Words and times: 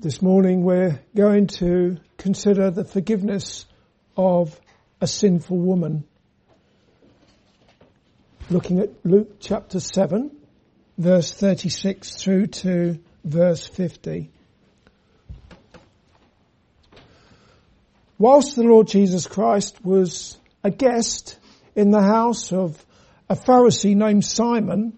This 0.00 0.22
morning 0.22 0.62
we're 0.62 1.00
going 1.16 1.48
to 1.58 1.96
consider 2.18 2.70
the 2.70 2.84
forgiveness 2.84 3.66
of 4.16 4.56
a 5.00 5.08
sinful 5.08 5.56
woman. 5.58 6.04
Looking 8.48 8.78
at 8.78 8.90
Luke 9.04 9.40
chapter 9.40 9.80
7, 9.80 10.30
verse 10.98 11.32
36 11.32 12.14
through 12.14 12.46
to 12.46 13.00
verse 13.24 13.66
50. 13.66 14.30
Whilst 18.20 18.54
the 18.54 18.62
Lord 18.62 18.86
Jesus 18.86 19.26
Christ 19.26 19.84
was 19.84 20.38
a 20.62 20.70
guest 20.70 21.40
in 21.74 21.90
the 21.90 22.02
house 22.02 22.52
of 22.52 22.86
a 23.28 23.34
Pharisee 23.34 23.96
named 23.96 24.24
Simon, 24.24 24.96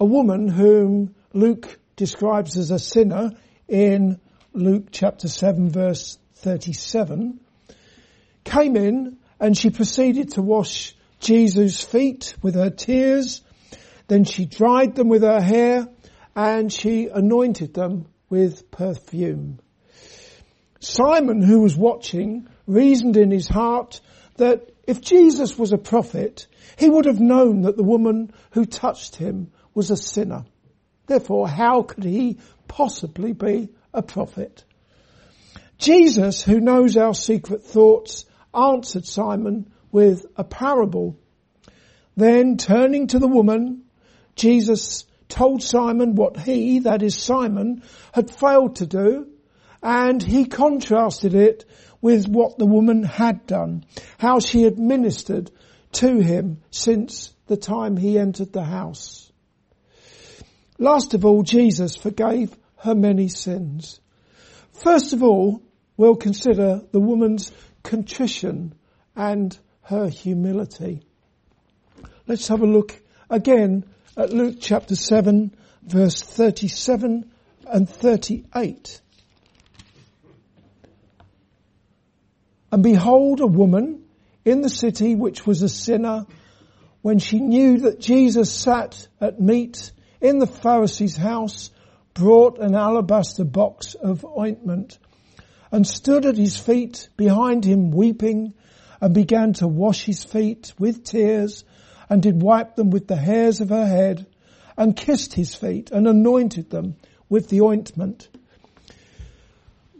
a 0.00 0.04
woman 0.04 0.48
whom 0.48 1.14
Luke 1.32 1.78
describes 1.94 2.58
as 2.58 2.72
a 2.72 2.80
sinner 2.80 3.30
in 3.68 4.20
Luke 4.54 4.88
chapter 4.90 5.28
7 5.28 5.70
verse 5.70 6.18
37, 6.34 7.40
came 8.44 8.76
in 8.76 9.16
and 9.40 9.56
she 9.56 9.70
proceeded 9.70 10.32
to 10.32 10.42
wash 10.42 10.94
Jesus' 11.20 11.80
feet 11.82 12.34
with 12.42 12.54
her 12.54 12.68
tears. 12.68 13.40
Then 14.08 14.24
she 14.24 14.44
dried 14.44 14.94
them 14.94 15.08
with 15.08 15.22
her 15.22 15.40
hair 15.40 15.88
and 16.36 16.70
she 16.70 17.08
anointed 17.08 17.72
them 17.72 18.06
with 18.28 18.70
perfume. 18.70 19.58
Simon, 20.80 21.40
who 21.40 21.62
was 21.62 21.74
watching, 21.74 22.46
reasoned 22.66 23.16
in 23.16 23.30
his 23.30 23.48
heart 23.48 24.02
that 24.36 24.70
if 24.86 25.00
Jesus 25.00 25.58
was 25.58 25.72
a 25.72 25.78
prophet, 25.78 26.46
he 26.76 26.90
would 26.90 27.06
have 27.06 27.20
known 27.20 27.62
that 27.62 27.78
the 27.78 27.82
woman 27.82 28.34
who 28.50 28.66
touched 28.66 29.16
him 29.16 29.50
was 29.72 29.90
a 29.90 29.96
sinner. 29.96 30.44
Therefore, 31.06 31.48
how 31.48 31.84
could 31.84 32.04
he 32.04 32.38
possibly 32.68 33.32
be 33.32 33.70
a 33.92 34.02
prophet. 34.02 34.64
Jesus, 35.78 36.42
who 36.42 36.60
knows 36.60 36.96
our 36.96 37.14
secret 37.14 37.62
thoughts, 37.62 38.24
answered 38.54 39.06
Simon 39.06 39.72
with 39.90 40.26
a 40.36 40.44
parable. 40.44 41.18
Then 42.16 42.56
turning 42.56 43.08
to 43.08 43.18
the 43.18 43.28
woman, 43.28 43.84
Jesus 44.36 45.04
told 45.28 45.62
Simon 45.62 46.14
what 46.14 46.38
he, 46.38 46.80
that 46.80 47.02
is 47.02 47.16
Simon, 47.16 47.82
had 48.12 48.30
failed 48.30 48.76
to 48.76 48.86
do, 48.86 49.28
and 49.82 50.22
he 50.22 50.44
contrasted 50.44 51.34
it 51.34 51.64
with 52.00 52.28
what 52.28 52.58
the 52.58 52.66
woman 52.66 53.02
had 53.02 53.46
done, 53.46 53.84
how 54.18 54.40
she 54.40 54.62
had 54.62 54.78
ministered 54.78 55.50
to 55.92 56.20
him 56.20 56.62
since 56.70 57.32
the 57.46 57.56
time 57.56 57.96
he 57.96 58.18
entered 58.18 58.52
the 58.52 58.64
house. 58.64 59.30
Last 60.78 61.14
of 61.14 61.24
all, 61.24 61.42
Jesus 61.42 61.96
forgave 61.96 62.54
her 62.82 62.94
many 62.94 63.28
sins. 63.28 64.00
First 64.72 65.12
of 65.12 65.22
all, 65.22 65.62
we'll 65.96 66.16
consider 66.16 66.82
the 66.90 67.00
woman's 67.00 67.52
contrition 67.82 68.74
and 69.14 69.56
her 69.82 70.08
humility. 70.08 71.02
Let's 72.26 72.48
have 72.48 72.62
a 72.62 72.66
look 72.66 73.00
again 73.28 73.84
at 74.16 74.32
Luke 74.32 74.56
chapter 74.60 74.96
7 74.96 75.54
verse 75.82 76.22
37 76.22 77.30
and 77.66 77.88
38. 77.88 79.00
And 82.70 82.82
behold 82.82 83.40
a 83.40 83.46
woman 83.46 84.04
in 84.44 84.62
the 84.62 84.70
city 84.70 85.14
which 85.14 85.46
was 85.46 85.62
a 85.62 85.68
sinner 85.68 86.26
when 87.02 87.18
she 87.18 87.38
knew 87.38 87.78
that 87.78 88.00
Jesus 88.00 88.52
sat 88.52 89.08
at 89.20 89.40
meat 89.40 89.92
in 90.20 90.38
the 90.38 90.46
Pharisee's 90.46 91.16
house 91.16 91.70
brought 92.14 92.58
an 92.58 92.74
alabaster 92.74 93.44
box 93.44 93.94
of 93.94 94.24
ointment 94.24 94.98
and 95.70 95.86
stood 95.86 96.26
at 96.26 96.36
his 96.36 96.58
feet 96.58 97.08
behind 97.16 97.64
him 97.64 97.90
weeping 97.90 98.52
and 99.00 99.14
began 99.14 99.52
to 99.54 99.66
wash 99.66 100.04
his 100.04 100.22
feet 100.22 100.72
with 100.78 101.04
tears 101.04 101.64
and 102.08 102.22
did 102.22 102.42
wipe 102.42 102.76
them 102.76 102.90
with 102.90 103.06
the 103.06 103.16
hairs 103.16 103.60
of 103.60 103.70
her 103.70 103.86
head 103.86 104.26
and 104.76 104.96
kissed 104.96 105.34
his 105.34 105.54
feet 105.54 105.90
and 105.90 106.06
anointed 106.06 106.70
them 106.70 106.96
with 107.28 107.48
the 107.48 107.62
ointment. 107.62 108.28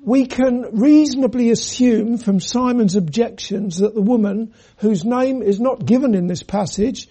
We 0.05 0.27
can 0.27 0.67
reasonably 0.73 1.51
assume 1.51 2.19
from 2.19 2.41
Simon's 2.41 2.97
objections 2.97 3.79
that 3.79 3.95
the 3.95 4.03
woman 4.03 4.53
whose 4.79 5.05
name 5.05 5.43
is 5.43 5.61
not 5.61 5.87
given 5.87 6.15
in 6.15 6.27
this 6.27 6.43
passage 6.43 7.09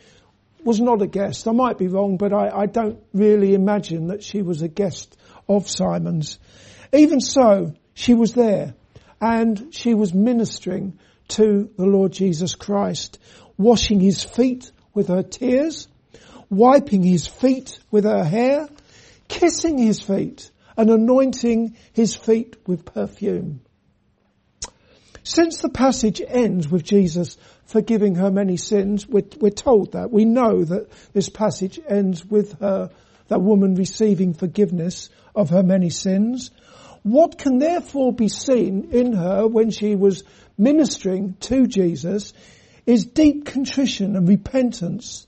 was 0.65 0.79
not 0.79 1.01
a 1.01 1.07
guest. 1.07 1.47
I 1.47 1.51
might 1.51 1.77
be 1.77 1.87
wrong, 1.87 2.17
but 2.17 2.33
I, 2.33 2.49
I 2.49 2.65
don't 2.65 2.99
really 3.13 3.53
imagine 3.53 4.07
that 4.07 4.23
she 4.23 4.41
was 4.41 4.61
a 4.61 4.67
guest 4.67 5.17
of 5.47 5.69
Simon's. 5.69 6.39
Even 6.93 7.19
so, 7.19 7.73
she 7.93 8.13
was 8.13 8.33
there 8.33 8.75
and 9.19 9.73
she 9.73 9.93
was 9.93 10.13
ministering 10.13 10.99
to 11.29 11.69
the 11.77 11.85
Lord 11.85 12.11
Jesus 12.11 12.55
Christ, 12.55 13.19
washing 13.57 13.99
his 13.99 14.23
feet 14.23 14.71
with 14.93 15.07
her 15.07 15.23
tears, 15.23 15.87
wiping 16.49 17.03
his 17.03 17.27
feet 17.27 17.79
with 17.91 18.03
her 18.03 18.23
hair, 18.23 18.67
kissing 19.27 19.77
his 19.77 20.01
feet 20.01 20.51
and 20.75 20.89
anointing 20.89 21.77
his 21.93 22.15
feet 22.15 22.57
with 22.67 22.85
perfume. 22.85 23.61
Since 25.23 25.61
the 25.61 25.69
passage 25.69 26.21
ends 26.25 26.67
with 26.67 26.83
Jesus 26.83 27.37
forgiving 27.71 28.15
her 28.15 28.29
many 28.29 28.57
sins, 28.57 29.07
we're, 29.07 29.23
we're, 29.39 29.49
told 29.49 29.93
that. 29.93 30.11
We 30.11 30.25
know 30.25 30.63
that 30.65 30.89
this 31.13 31.29
passage 31.29 31.79
ends 31.87 32.25
with 32.25 32.59
her, 32.59 32.91
that 33.29 33.41
woman 33.41 33.75
receiving 33.75 34.33
forgiveness 34.33 35.09
of 35.33 35.51
her 35.51 35.63
many 35.63 35.89
sins. 35.89 36.51
What 37.03 37.37
can 37.37 37.59
therefore 37.59 38.13
be 38.13 38.27
seen 38.27 38.89
in 38.91 39.13
her 39.13 39.47
when 39.47 39.71
she 39.71 39.95
was 39.95 40.23
ministering 40.57 41.37
to 41.41 41.65
Jesus 41.65 42.33
is 42.85 43.05
deep 43.05 43.45
contrition 43.45 44.17
and 44.17 44.27
repentance. 44.27 45.25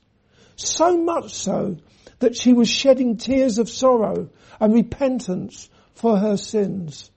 So 0.58 0.98
much 0.98 1.34
so 1.34 1.78
that 2.20 2.36
she 2.36 2.52
was 2.52 2.70
shedding 2.70 3.16
tears 3.16 3.58
of 3.58 3.70
sorrow 3.70 4.30
and 4.60 4.74
repentance 4.74 5.70
for 5.94 6.18
her 6.18 6.36
sins. 6.36 7.10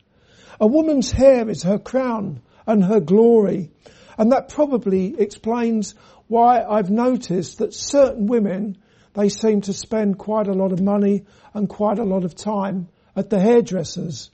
A 0.60 0.68
woman's 0.68 1.10
hair 1.10 1.48
is 1.50 1.64
her 1.64 1.78
crown 1.80 2.42
and 2.64 2.84
her 2.84 3.00
glory. 3.00 3.70
And 4.18 4.32
that 4.32 4.48
probably 4.48 5.18
explains 5.20 5.94
why 6.28 6.62
I've 6.62 6.90
noticed 6.90 7.58
that 7.58 7.74
certain 7.74 8.26
women, 8.26 8.78
they 9.14 9.28
seem 9.28 9.60
to 9.62 9.72
spend 9.72 10.18
quite 10.18 10.48
a 10.48 10.54
lot 10.54 10.72
of 10.72 10.80
money 10.80 11.24
and 11.54 11.68
quite 11.68 11.98
a 11.98 12.04
lot 12.04 12.24
of 12.24 12.34
time 12.34 12.88
at 13.14 13.30
the 13.30 13.40
hairdressers. 13.40 14.30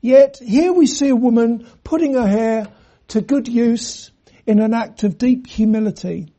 Yet 0.00 0.38
here 0.38 0.72
we 0.72 0.86
see 0.86 1.10
a 1.10 1.16
woman 1.16 1.66
putting 1.84 2.14
her 2.14 2.26
hair 2.26 2.68
to 3.08 3.20
good 3.20 3.48
use 3.48 4.10
in 4.46 4.60
an 4.60 4.72
act 4.72 5.04
of 5.04 5.18
deep 5.18 5.46
humility. 5.46 6.32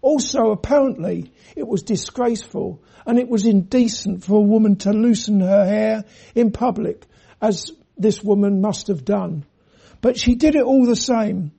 Also 0.00 0.52
apparently 0.52 1.32
it 1.54 1.66
was 1.66 1.82
disgraceful 1.82 2.82
and 3.06 3.18
it 3.18 3.28
was 3.28 3.44
indecent 3.46 4.24
for 4.24 4.38
a 4.38 4.48
woman 4.48 4.76
to 4.76 4.92
loosen 4.92 5.40
her 5.40 5.64
hair 5.66 6.04
in 6.34 6.50
public 6.50 7.04
as 7.40 7.70
this 7.98 8.22
woman 8.22 8.60
must 8.60 8.88
have 8.88 9.04
done. 9.04 9.44
But 10.06 10.16
she 10.16 10.36
did 10.36 10.54
it 10.54 10.62
all 10.62 10.86
the 10.86 10.94
same. 10.94 11.50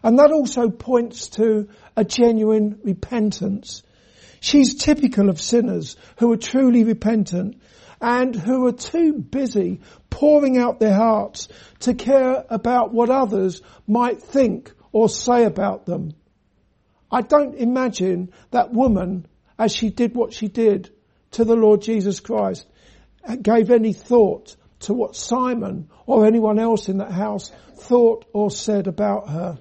And 0.00 0.20
that 0.20 0.30
also 0.30 0.70
points 0.70 1.26
to 1.30 1.70
a 1.96 2.04
genuine 2.04 2.78
repentance. 2.84 3.82
She's 4.38 4.76
typical 4.76 5.28
of 5.28 5.40
sinners 5.40 5.96
who 6.18 6.30
are 6.30 6.36
truly 6.36 6.84
repentant 6.84 7.60
and 8.00 8.32
who 8.32 8.64
are 8.68 8.72
too 8.72 9.14
busy 9.14 9.80
pouring 10.08 10.56
out 10.56 10.78
their 10.78 10.94
hearts 10.94 11.48
to 11.80 11.94
care 11.94 12.44
about 12.48 12.94
what 12.94 13.10
others 13.10 13.60
might 13.88 14.22
think 14.22 14.72
or 14.92 15.08
say 15.08 15.42
about 15.42 15.84
them. 15.84 16.12
I 17.10 17.22
don't 17.22 17.56
imagine 17.56 18.30
that 18.52 18.72
woman, 18.72 19.26
as 19.58 19.74
she 19.74 19.90
did 19.90 20.14
what 20.14 20.32
she 20.32 20.46
did 20.46 20.90
to 21.32 21.44
the 21.44 21.56
Lord 21.56 21.82
Jesus 21.82 22.20
Christ, 22.20 22.68
gave 23.42 23.72
any 23.72 23.92
thought 23.92 24.54
to 24.80 24.94
what 24.94 25.16
Simon 25.16 25.88
or 26.06 26.26
anyone 26.26 26.58
else 26.58 26.88
in 26.88 26.98
that 26.98 27.12
house 27.12 27.50
thought 27.76 28.24
or 28.32 28.50
said 28.50 28.86
about 28.86 29.28
her. 29.28 29.58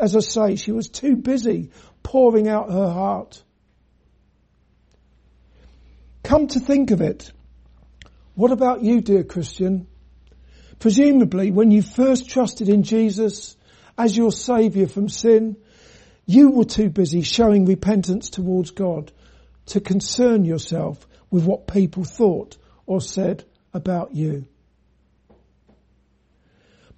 As 0.00 0.16
I 0.16 0.20
say, 0.20 0.56
she 0.56 0.72
was 0.72 0.88
too 0.88 1.16
busy 1.16 1.70
pouring 2.02 2.48
out 2.48 2.70
her 2.70 2.90
heart. 2.90 3.42
Come 6.22 6.48
to 6.48 6.60
think 6.60 6.90
of 6.90 7.00
it, 7.00 7.32
what 8.34 8.52
about 8.52 8.82
you, 8.82 9.00
dear 9.00 9.24
Christian? 9.24 9.86
Presumably, 10.78 11.50
when 11.50 11.70
you 11.70 11.82
first 11.82 12.28
trusted 12.28 12.68
in 12.68 12.82
Jesus 12.82 13.56
as 13.96 14.16
your 14.16 14.30
saviour 14.30 14.86
from 14.86 15.08
sin, 15.08 15.56
you 16.24 16.50
were 16.50 16.64
too 16.64 16.90
busy 16.90 17.22
showing 17.22 17.64
repentance 17.64 18.30
towards 18.30 18.70
God 18.70 19.10
to 19.66 19.80
concern 19.80 20.44
yourself 20.44 21.06
with 21.30 21.44
what 21.44 21.66
people 21.66 22.04
thought 22.04 22.56
or 22.86 23.00
said 23.00 23.44
about 23.72 24.14
you. 24.14 24.46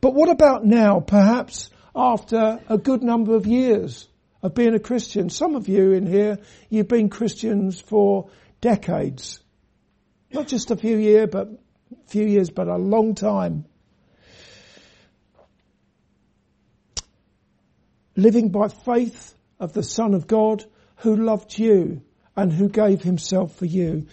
But 0.01 0.15
what 0.15 0.31
about 0.31 0.65
now, 0.65 1.01
perhaps 1.01 1.71
after 1.95 2.61
a 2.69 2.79
good 2.79 3.03
number 3.03 3.35
of 3.35 3.47
years 3.47 4.09
of 4.43 4.55
being 4.55 4.75
a 4.75 4.81
Christian? 4.81 5.29
Some 5.29 5.55
of 5.55 5.69
you 5.69 5.93
in 5.93 6.07
here, 6.07 6.39
you've 6.69 6.89
been 6.89 7.11
Christians 7.11 7.81
for 7.81 8.31
decades. 8.61 9.41
Not 10.33 10.47
just 10.47 10.71
a 10.71 10.77
few 10.77 10.97
years, 10.97 11.29
but 11.31 11.49
few 12.07 12.27
years, 12.27 12.51
but 12.51 12.69
a 12.69 12.77
long 12.77 13.15
time. 13.15 13.67
Living 18.17 18.51
by 18.51 18.69
faith 18.69 19.35
of 19.59 19.73
the 19.73 19.83
Son 19.83 20.15
of 20.15 20.27
God 20.27 20.65
who 20.97 21.17
loved 21.17 21.59
you 21.59 22.03
and 22.37 22.53
who 22.53 22.69
gave 22.69 23.03
himself 23.03 23.57
for 23.57 23.67
you. 23.67 24.07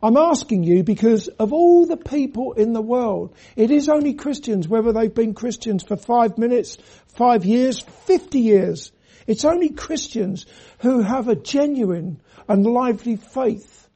I'm 0.00 0.16
asking 0.16 0.62
you 0.62 0.84
because 0.84 1.26
of 1.26 1.52
all 1.52 1.84
the 1.86 1.96
people 1.96 2.52
in 2.52 2.72
the 2.72 2.80
world, 2.80 3.34
it 3.56 3.70
is 3.72 3.88
only 3.88 4.14
Christians, 4.14 4.68
whether 4.68 4.92
they've 4.92 5.12
been 5.12 5.34
Christians 5.34 5.82
for 5.82 5.96
five 5.96 6.38
minutes, 6.38 6.78
five 7.08 7.44
years, 7.44 7.80
fifty 7.80 8.40
years. 8.40 8.92
It's 9.26 9.44
only 9.44 9.70
Christians 9.70 10.46
who 10.78 11.02
have 11.02 11.26
a 11.26 11.34
genuine 11.34 12.20
and 12.48 12.64
lively 12.64 13.16
faith 13.16 13.88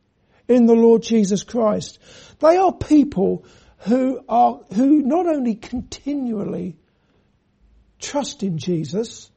in 0.48 0.66
the 0.66 0.74
Lord 0.74 1.02
Jesus 1.02 1.44
Christ. 1.44 2.00
They 2.40 2.56
are 2.56 2.72
people 2.72 3.44
who 3.78 4.20
are, 4.28 4.60
who 4.74 5.02
not 5.02 5.26
only 5.26 5.54
continually 5.54 6.76
trust 8.00 8.42
in 8.42 8.58
Jesus 8.58 9.30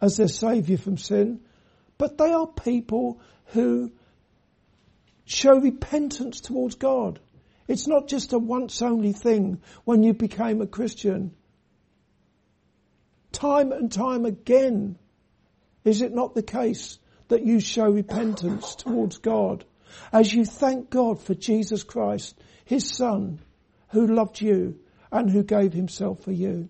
as 0.00 0.16
their 0.16 0.28
saviour 0.28 0.78
from 0.78 0.98
sin, 0.98 1.40
but 1.96 2.18
they 2.18 2.32
are 2.32 2.48
people 2.48 3.20
who 3.46 3.92
show 5.32 5.58
repentance 5.58 6.40
towards 6.40 6.76
God. 6.76 7.18
It's 7.68 7.88
not 7.88 8.08
just 8.08 8.32
a 8.32 8.38
once 8.38 8.82
only 8.82 9.12
thing 9.12 9.60
when 9.84 10.02
you 10.02 10.14
became 10.14 10.60
a 10.60 10.66
Christian. 10.66 11.34
Time 13.32 13.72
and 13.72 13.90
time 13.90 14.26
again, 14.26 14.98
is 15.84 16.02
it 16.02 16.14
not 16.14 16.34
the 16.34 16.42
case 16.42 16.98
that 17.28 17.44
you 17.44 17.60
show 17.60 17.88
repentance 17.88 18.74
towards 18.74 19.18
God 19.18 19.64
as 20.12 20.32
you 20.32 20.44
thank 20.44 20.90
God 20.90 21.20
for 21.20 21.34
Jesus 21.34 21.82
Christ, 21.82 22.38
His 22.64 22.88
Son, 22.88 23.40
who 23.88 24.06
loved 24.06 24.40
you 24.40 24.78
and 25.10 25.30
who 25.30 25.42
gave 25.42 25.72
Himself 25.72 26.22
for 26.22 26.32
you? 26.32 26.68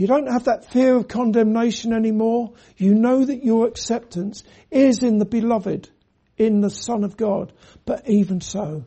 You 0.00 0.06
don't 0.06 0.32
have 0.32 0.44
that 0.44 0.72
fear 0.72 0.96
of 0.96 1.08
condemnation 1.08 1.92
anymore. 1.92 2.54
You 2.78 2.94
know 2.94 3.22
that 3.22 3.44
your 3.44 3.66
acceptance 3.66 4.44
is 4.70 5.02
in 5.02 5.18
the 5.18 5.26
beloved, 5.26 5.90
in 6.38 6.62
the 6.62 6.70
Son 6.70 7.04
of 7.04 7.18
God. 7.18 7.52
But 7.84 8.08
even 8.08 8.40
so, 8.40 8.86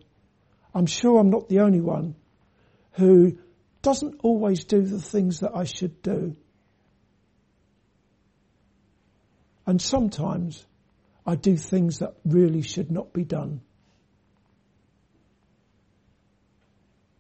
I'm 0.74 0.88
sure 0.88 1.19
I'm 1.19 1.30
not 1.30 1.50
the 1.50 1.60
only 1.60 1.81
one 1.81 2.15
who 2.94 3.38
doesn't 3.83 4.21
always 4.24 4.63
do 4.63 4.81
the 4.81 5.00
things 5.00 5.42
that 5.42 5.51
I 5.54 5.65
should 5.65 6.01
do. 6.01 6.36
And 9.68 9.80
sometimes 9.80 10.65
I 11.27 11.36
do 11.36 11.57
things 11.57 12.00
that 12.00 12.15
really 12.25 12.63
should 12.63 12.89
not 12.89 13.13
be 13.13 13.24
done. 13.24 13.62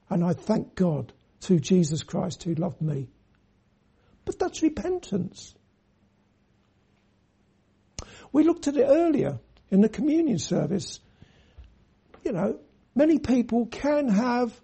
And 0.09 0.25
I 0.25 0.33
thank 0.33 0.73
God 0.73 1.13
through 1.41 1.59
Jesus 1.59 2.01
Christ 2.01 2.41
who 2.41 2.55
loved 2.55 2.81
me. 2.81 3.09
But 4.25 4.39
that's 4.39 4.63
repentance. 4.63 5.53
We 8.31 8.43
looked 8.43 8.67
at 8.67 8.77
it 8.77 8.85
earlier 8.85 9.39
in 9.69 9.81
the 9.81 9.89
communion 9.89 10.39
service. 10.39 10.99
You 12.23 12.31
know, 12.31 12.59
many 12.95 13.19
people 13.19 13.67
can 13.67 14.09
have 14.09 14.59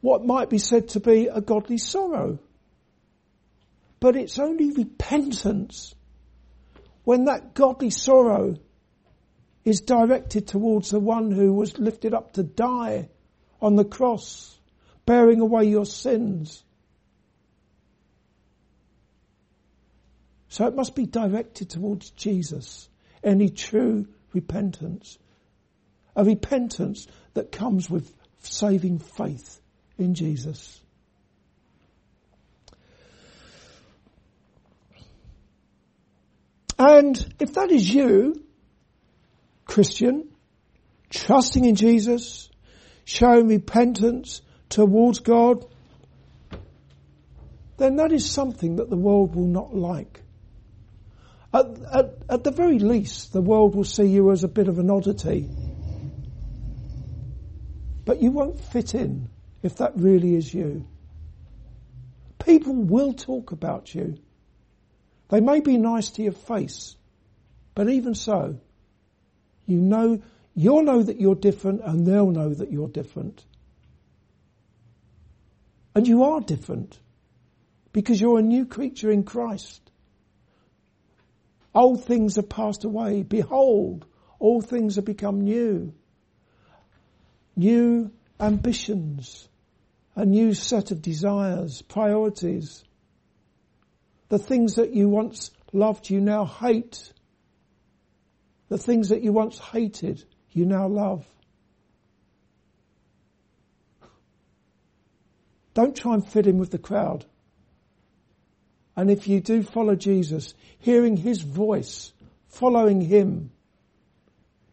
what 0.00 0.24
might 0.24 0.50
be 0.50 0.58
said 0.58 0.88
to 0.88 1.00
be 1.00 1.28
a 1.28 1.40
godly 1.40 1.78
sorrow. 1.78 2.38
But 4.00 4.16
it's 4.16 4.38
only 4.38 4.70
repentance 4.72 5.94
when 7.04 7.24
that 7.24 7.54
godly 7.54 7.90
sorrow 7.90 8.56
is 9.64 9.80
directed 9.80 10.46
towards 10.46 10.90
the 10.90 11.00
one 11.00 11.30
who 11.30 11.52
was 11.52 11.78
lifted 11.78 12.12
up 12.12 12.32
to 12.34 12.42
die 12.42 13.08
on 13.62 13.76
the 13.76 13.84
cross, 13.84 14.58
bearing 15.06 15.40
away 15.40 15.64
your 15.64 15.86
sins. 15.86 16.63
So 20.54 20.68
it 20.68 20.76
must 20.76 20.94
be 20.94 21.04
directed 21.04 21.70
towards 21.70 22.10
Jesus. 22.10 22.88
Any 23.24 23.48
true 23.48 24.06
repentance. 24.32 25.18
A 26.14 26.22
repentance 26.22 27.08
that 27.32 27.50
comes 27.50 27.90
with 27.90 28.14
saving 28.38 29.00
faith 29.00 29.60
in 29.98 30.14
Jesus. 30.14 30.80
And 36.78 37.34
if 37.40 37.54
that 37.54 37.72
is 37.72 37.92
you, 37.92 38.40
Christian, 39.64 40.28
trusting 41.10 41.64
in 41.64 41.74
Jesus, 41.74 42.48
showing 43.04 43.48
repentance 43.48 44.40
towards 44.68 45.18
God, 45.18 45.66
then 47.76 47.96
that 47.96 48.12
is 48.12 48.30
something 48.30 48.76
that 48.76 48.88
the 48.88 48.96
world 48.96 49.34
will 49.34 49.48
not 49.48 49.74
like. 49.74 50.20
At, 51.54 51.66
at, 51.92 52.18
at 52.28 52.44
the 52.44 52.50
very 52.50 52.80
least, 52.80 53.32
the 53.32 53.40
world 53.40 53.76
will 53.76 53.84
see 53.84 54.06
you 54.06 54.32
as 54.32 54.42
a 54.42 54.48
bit 54.48 54.66
of 54.66 54.80
an 54.80 54.90
oddity. 54.90 55.48
But 58.04 58.20
you 58.20 58.32
won't 58.32 58.58
fit 58.58 58.96
in 58.96 59.28
if 59.62 59.76
that 59.76 59.92
really 59.94 60.34
is 60.34 60.52
you. 60.52 60.84
People 62.44 62.74
will 62.74 63.12
talk 63.12 63.52
about 63.52 63.94
you. 63.94 64.18
They 65.28 65.40
may 65.40 65.60
be 65.60 65.78
nice 65.78 66.10
to 66.10 66.22
your 66.24 66.32
face, 66.32 66.96
but 67.76 67.88
even 67.88 68.16
so, 68.16 68.58
you 69.64 69.80
know, 69.80 70.20
you'll 70.54 70.82
know 70.82 71.02
that 71.04 71.20
you're 71.20 71.36
different 71.36 71.82
and 71.84 72.04
they'll 72.04 72.32
know 72.32 72.52
that 72.52 72.72
you're 72.72 72.88
different. 72.88 73.44
And 75.94 76.06
you 76.08 76.24
are 76.24 76.40
different 76.40 76.98
because 77.92 78.20
you're 78.20 78.40
a 78.40 78.42
new 78.42 78.66
creature 78.66 79.12
in 79.12 79.22
Christ. 79.22 79.80
Old 81.74 82.04
things 82.04 82.36
have 82.36 82.48
passed 82.48 82.84
away. 82.84 83.22
Behold, 83.22 84.06
all 84.38 84.60
things 84.60 84.96
have 84.96 85.04
become 85.04 85.40
new. 85.40 85.92
New 87.56 88.12
ambitions, 88.38 89.48
a 90.14 90.24
new 90.24 90.54
set 90.54 90.90
of 90.90 91.02
desires, 91.02 91.82
priorities. 91.82 92.84
The 94.28 94.38
things 94.38 94.76
that 94.76 94.92
you 94.92 95.08
once 95.08 95.50
loved, 95.72 96.10
you 96.10 96.20
now 96.20 96.44
hate. 96.44 97.12
The 98.68 98.78
things 98.78 99.08
that 99.08 99.22
you 99.22 99.32
once 99.32 99.58
hated, 99.58 100.24
you 100.50 100.66
now 100.66 100.88
love. 100.88 101.26
Don't 105.74 105.96
try 105.96 106.14
and 106.14 106.26
fit 106.26 106.46
in 106.46 106.58
with 106.58 106.70
the 106.70 106.78
crowd. 106.78 107.26
And 108.96 109.10
if 109.10 109.26
you 109.26 109.40
do 109.40 109.62
follow 109.62 109.96
Jesus, 109.96 110.54
hearing 110.78 111.16
his 111.16 111.40
voice, 111.40 112.12
following 112.48 113.00
him, 113.00 113.50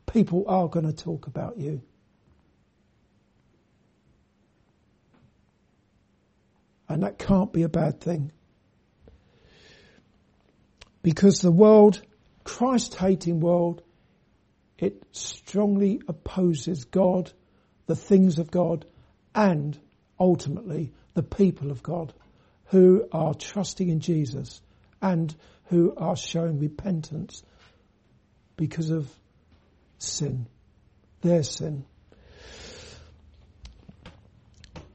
people 0.05 0.45
are 0.47 0.67
going 0.67 0.85
to 0.85 0.93
talk 0.93 1.27
about 1.27 1.57
you. 1.57 1.81
And 6.87 7.03
that 7.03 7.17
can't 7.17 7.51
be 7.51 7.63
a 7.63 7.69
bad 7.69 8.01
thing. 8.01 8.31
Because 11.01 11.41
the 11.41 11.51
world, 11.51 12.01
Christ 12.43 12.95
hating 12.95 13.39
world, 13.39 13.81
it 14.77 15.01
strongly 15.11 16.01
opposes 16.07 16.83
God, 16.83 17.31
the 17.87 17.95
things 17.95 18.37
of 18.37 18.51
God, 18.51 18.85
and 19.33 19.79
ultimately 20.19 20.91
the 21.13 21.23
people 21.23 21.71
of 21.71 21.81
God 21.81 22.13
who 22.71 23.05
are 23.11 23.33
trusting 23.33 23.89
in 23.89 23.99
Jesus 23.99 24.61
and 25.01 25.35
who 25.65 25.93
are 25.97 26.15
showing 26.15 26.57
repentance 26.57 27.43
because 28.55 28.89
of 28.91 29.09
sin, 29.97 30.47
their 31.21 31.43
sin. 31.43 31.83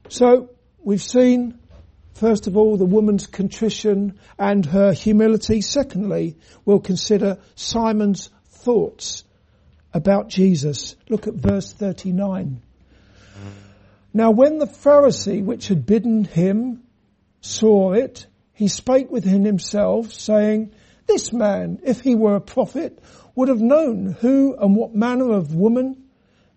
So 0.09 0.49
we've 0.79 1.01
seen, 1.01 1.59
first 2.15 2.47
of 2.47 2.57
all, 2.57 2.77
the 2.77 2.85
woman's 2.85 3.27
contrition 3.27 4.19
and 4.39 4.65
her 4.65 4.91
humility. 4.91 5.61
Secondly, 5.61 6.35
we'll 6.65 6.79
consider 6.79 7.37
Simon's 7.53 8.31
thoughts 8.45 9.23
about 9.93 10.29
Jesus. 10.29 10.95
Look 11.09 11.27
at 11.27 11.35
verse 11.35 11.73
39. 11.73 12.59
Now 14.15 14.31
when 14.31 14.57
the 14.57 14.65
Pharisee 14.65 15.43
which 15.43 15.67
had 15.67 15.85
bidden 15.85 16.23
him 16.23 16.81
saw 17.47 17.93
it, 17.93 18.27
he 18.53 18.67
spake 18.67 19.09
within 19.09 19.45
himself, 19.45 20.13
saying, 20.13 20.71
This 21.05 21.31
man, 21.31 21.79
if 21.83 22.01
he 22.01 22.15
were 22.15 22.35
a 22.35 22.41
prophet, 22.41 22.99
would 23.35 23.49
have 23.49 23.61
known 23.61 24.15
who 24.19 24.55
and 24.59 24.75
what 24.75 24.95
manner 24.95 25.31
of 25.31 25.55
woman 25.55 26.07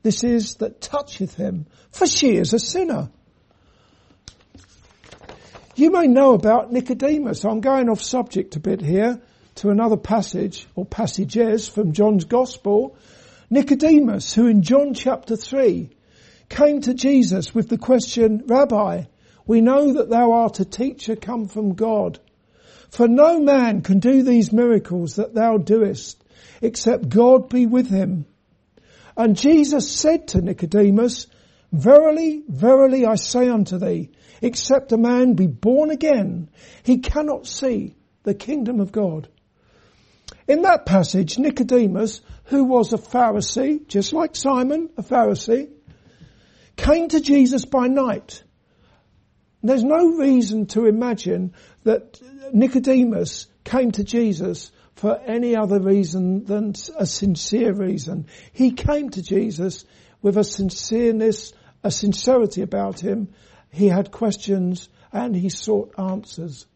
this 0.02 0.25
is 0.25 0.56
that 0.56 0.80
toucheth 0.80 1.35
him, 1.35 1.66
for 1.90 2.06
she 2.06 2.37
is 2.37 2.54
a 2.54 2.59
sinner. 2.59 3.11
You 5.76 5.90
may 5.90 6.06
know 6.06 6.35
about 6.35 6.73
Nicodemus. 6.73 7.44
I'm 7.44 7.61
going 7.61 7.88
off 7.88 8.02
subject 8.02 8.56
a 8.56 8.61
bit 8.61 8.80
here 8.80 9.20
to 9.56 9.68
another 9.68 9.97
passage 9.97 10.66
or 10.75 10.85
passages 10.87 11.68
from 11.68 11.92
John's 11.92 12.25
Gospel. 12.25 12.97
Nicodemus, 13.50 14.32
who 14.32 14.47
in 14.47 14.62
John 14.62 14.94
chapter 14.94 15.37
3 15.37 15.90
came 16.49 16.80
to 16.82 16.94
Jesus 16.94 17.54
with 17.54 17.68
the 17.68 17.78
question, 17.78 18.44
Rabbi, 18.47 19.04
we 19.50 19.61
know 19.61 19.95
that 19.95 20.09
thou 20.09 20.30
art 20.30 20.61
a 20.61 20.64
teacher 20.64 21.16
come 21.16 21.49
from 21.49 21.75
God. 21.75 22.21
For 22.90 23.09
no 23.09 23.40
man 23.40 23.83
can 23.83 23.99
do 23.99 24.23
these 24.23 24.52
miracles 24.52 25.16
that 25.16 25.35
thou 25.35 25.57
doest, 25.57 26.23
except 26.62 27.09
God 27.09 27.49
be 27.49 27.66
with 27.66 27.90
him. 27.90 28.26
And 29.16 29.37
Jesus 29.37 29.90
said 29.90 30.28
to 30.28 30.40
Nicodemus, 30.40 31.26
Verily, 31.73 32.45
verily 32.47 33.04
I 33.04 33.16
say 33.16 33.49
unto 33.49 33.78
thee, 33.78 34.11
except 34.40 34.92
a 34.92 34.97
man 34.97 35.35
be 35.35 35.49
born 35.49 35.90
again, 35.90 36.49
he 36.85 36.99
cannot 36.99 37.45
see 37.45 37.97
the 38.23 38.35
kingdom 38.35 38.78
of 38.78 38.92
God. 38.92 39.26
In 40.47 40.62
that 40.62 40.87
passage, 40.87 41.40
Nicodemus, 41.40 42.21
who 42.45 42.62
was 42.62 42.92
a 42.92 42.99
Pharisee, 42.99 43.85
just 43.88 44.12
like 44.12 44.37
Simon, 44.37 44.90
a 44.97 45.02
Pharisee, 45.02 45.71
came 46.76 47.09
to 47.09 47.21
Jesus 47.21 47.64
by 47.64 47.88
night. 47.88 48.45
There's 49.62 49.85
no 49.85 50.17
reason 50.17 50.67
to 50.67 50.87
imagine 50.87 51.55
that 51.85 52.21
Nicodemus 52.52 53.47
came 53.64 53.93
to 53.93 54.05
Jesus 54.05 54.73
for 54.95 55.19
any 55.19 55.57
other 55.57 55.81
reason 55.81 56.45
than 56.45 56.75
a 56.99 57.07
sincere 57.07 57.73
reason. 57.73 58.26
He 58.52 58.73
came 58.73 59.11
to 59.11 59.23
Jesus 59.23 59.85
with 60.23 60.37
a 60.37 60.45
sincereness, 60.45 61.52
a 61.83 61.90
sincerity 61.90 62.62
about 62.62 63.00
him. 63.00 63.29
He 63.71 63.88
had 63.88 64.11
questions 64.11 64.88
and 65.12 65.35
he 65.35 65.49
sought 65.49 65.95
answers. 65.99 66.67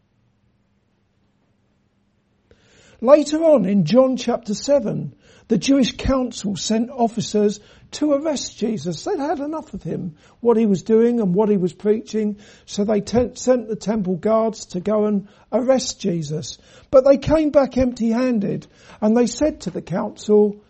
Later 3.01 3.43
on 3.43 3.65
in 3.65 3.85
John 3.85 4.17
chapter 4.17 4.53
7, 4.53 5.13
the 5.47 5.57
Jewish 5.57 5.97
council 5.97 6.55
sent 6.55 6.89
officers 6.89 7.59
to 7.95 8.11
arrest 8.11 8.57
Jesus. 8.57 9.03
They'd 9.03 9.19
had 9.19 9.39
enough 9.39 9.73
of 9.73 9.81
him, 9.81 10.17
what 10.41 10.57
he 10.57 10.65
was 10.65 10.83
doing 10.83 11.21
and 11.21 11.33
what 11.33 11.49
he 11.49 11.57
was 11.57 11.73
preaching, 11.73 12.37
so 12.65 12.83
they 12.83 13.01
t- 13.01 13.31
sent 13.35 13.67
the 13.67 13.75
temple 13.75 14.15
guards 14.15 14.67
to 14.67 14.81
go 14.81 15.05
and 15.05 15.27
arrest 15.51 16.01
Jesus. 16.01 16.57
But 16.91 17.05
they 17.05 17.17
came 17.17 17.51
back 17.51 17.77
empty 17.77 18.11
handed 18.11 18.67
and 19.01 19.15
they 19.15 19.27
said 19.27 19.61
to 19.61 19.71
the 19.71 19.81
council, 19.81 20.61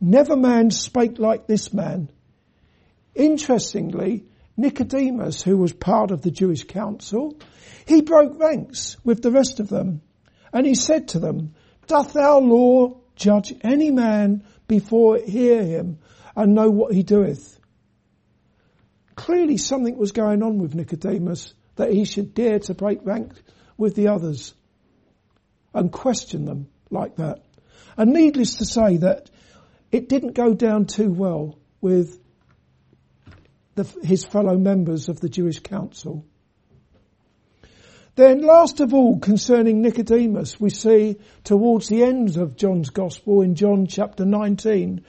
never 0.00 0.36
man 0.36 0.70
spake 0.70 1.18
like 1.18 1.46
this 1.46 1.72
man. 1.72 2.10
Interestingly, 3.14 4.24
Nicodemus, 4.56 5.42
who 5.42 5.56
was 5.56 5.72
part 5.72 6.10
of 6.10 6.22
the 6.22 6.30
Jewish 6.32 6.64
council, 6.64 7.38
he 7.86 8.02
broke 8.02 8.40
ranks 8.40 8.96
with 9.04 9.22
the 9.22 9.30
rest 9.30 9.60
of 9.60 9.68
them 9.68 10.02
and 10.52 10.66
he 10.66 10.74
said 10.74 11.08
to 11.08 11.20
them, 11.20 11.54
doth 11.86 12.16
our 12.16 12.40
law 12.40 12.96
judge 13.14 13.54
any 13.62 13.90
man 13.92 14.42
before 14.66 15.18
hear 15.18 15.62
him 15.62 15.98
and 16.34 16.54
know 16.54 16.70
what 16.70 16.94
he 16.94 17.02
doeth. 17.02 17.58
Clearly 19.14 19.56
something 19.56 19.96
was 19.96 20.12
going 20.12 20.42
on 20.42 20.58
with 20.58 20.74
Nicodemus 20.74 21.54
that 21.76 21.92
he 21.92 22.04
should 22.04 22.34
dare 22.34 22.58
to 22.60 22.74
break 22.74 23.00
rank 23.04 23.32
with 23.76 23.94
the 23.94 24.08
others 24.08 24.54
and 25.74 25.92
question 25.92 26.44
them 26.44 26.68
like 26.90 27.16
that. 27.16 27.42
And 27.96 28.12
needless 28.12 28.56
to 28.56 28.64
say 28.64 28.98
that 28.98 29.30
it 29.90 30.08
didn't 30.08 30.32
go 30.32 30.54
down 30.54 30.86
too 30.86 31.10
well 31.10 31.58
with 31.80 32.18
the, 33.74 33.84
his 34.02 34.24
fellow 34.24 34.56
members 34.56 35.08
of 35.08 35.20
the 35.20 35.28
Jewish 35.28 35.60
council. 35.60 36.24
Then 38.14 38.42
last 38.42 38.80
of 38.80 38.92
all, 38.92 39.18
concerning 39.18 39.80
Nicodemus, 39.80 40.60
we 40.60 40.68
see 40.68 41.18
towards 41.44 41.88
the 41.88 42.04
end 42.04 42.36
of 42.36 42.56
John's 42.56 42.90
Gospel 42.90 43.40
in 43.40 43.54
John 43.54 43.86
chapter 43.86 44.26
19 44.26 45.04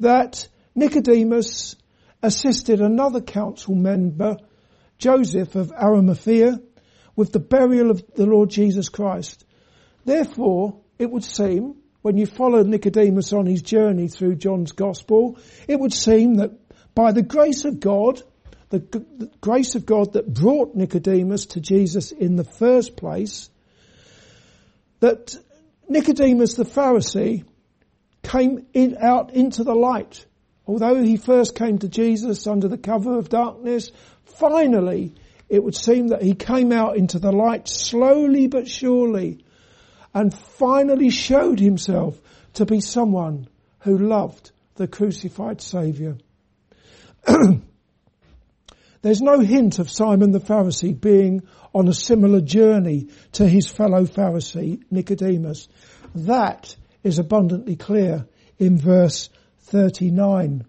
that 0.00 0.48
Nicodemus 0.74 1.76
assisted 2.22 2.80
another 2.80 3.20
council 3.20 3.74
member, 3.74 4.36
Joseph 4.98 5.54
of 5.54 5.72
Arimathea, 5.72 6.60
with 7.16 7.32
the 7.32 7.40
burial 7.40 7.90
of 7.90 8.02
the 8.14 8.26
Lord 8.26 8.50
Jesus 8.50 8.88
Christ. 8.88 9.44
Therefore, 10.04 10.80
it 10.98 11.10
would 11.10 11.24
seem, 11.24 11.76
when 12.00 12.16
you 12.16 12.26
follow 12.26 12.62
Nicodemus 12.62 13.32
on 13.32 13.46
his 13.46 13.62
journey 13.62 14.08
through 14.08 14.36
John's 14.36 14.72
Gospel, 14.72 15.38
it 15.68 15.78
would 15.78 15.92
seem 15.92 16.36
that 16.36 16.52
by 16.94 17.12
the 17.12 17.22
grace 17.22 17.64
of 17.64 17.80
God, 17.80 18.22
the, 18.70 18.78
the 18.78 19.30
grace 19.40 19.74
of 19.74 19.84
God 19.84 20.14
that 20.14 20.32
brought 20.32 20.74
Nicodemus 20.74 21.46
to 21.46 21.60
Jesus 21.60 22.12
in 22.12 22.36
the 22.36 22.44
first 22.44 22.96
place, 22.96 23.50
that 25.00 25.36
Nicodemus 25.88 26.54
the 26.54 26.64
Pharisee 26.64 27.44
came 28.22 28.66
in, 28.72 28.96
out 29.00 29.34
into 29.34 29.64
the 29.64 29.74
light. 29.74 30.24
Although 30.66 31.02
he 31.02 31.16
first 31.16 31.54
came 31.54 31.78
to 31.78 31.88
Jesus 31.88 32.46
under 32.46 32.68
the 32.68 32.78
cover 32.78 33.18
of 33.18 33.28
darkness, 33.28 33.90
finally 34.24 35.14
it 35.48 35.62
would 35.62 35.76
seem 35.76 36.08
that 36.08 36.22
he 36.22 36.34
came 36.34 36.72
out 36.72 36.96
into 36.96 37.18
the 37.18 37.32
light 37.32 37.68
slowly 37.68 38.46
but 38.46 38.68
surely 38.68 39.44
and 40.14 40.32
finally 40.32 41.10
showed 41.10 41.58
himself 41.58 42.20
to 42.54 42.64
be 42.64 42.80
someone 42.80 43.48
who 43.80 43.98
loved 43.98 44.52
the 44.76 44.86
crucified 44.86 45.60
Saviour. 45.60 46.16
There's 49.02 49.20
no 49.20 49.40
hint 49.40 49.78
of 49.80 49.90
Simon 49.90 50.30
the 50.30 50.38
Pharisee 50.38 50.98
being 50.98 51.42
on 51.74 51.88
a 51.88 51.94
similar 51.94 52.40
journey 52.40 53.08
to 53.32 53.48
his 53.48 53.68
fellow 53.68 54.04
Pharisee, 54.04 54.82
Nicodemus. 54.90 55.68
That 56.14 56.76
is 57.02 57.18
abundantly 57.18 57.74
clear 57.74 58.26
in 58.58 58.78
verse 58.78 59.28
39. 59.72 60.66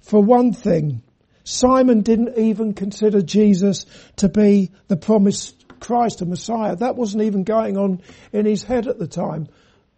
For 0.00 0.20
one 0.20 0.52
thing, 0.52 1.02
Simon 1.44 2.00
didn't 2.00 2.36
even 2.36 2.74
consider 2.74 3.22
Jesus 3.22 3.86
to 4.16 4.28
be 4.28 4.72
the 4.88 4.96
promised 4.96 5.64
Christ, 5.78 6.18
the 6.18 6.26
Messiah. 6.26 6.74
That 6.74 6.96
wasn't 6.96 7.22
even 7.22 7.44
going 7.44 7.78
on 7.78 8.02
in 8.32 8.46
his 8.46 8.64
head 8.64 8.88
at 8.88 8.98
the 8.98 9.06
time. 9.06 9.46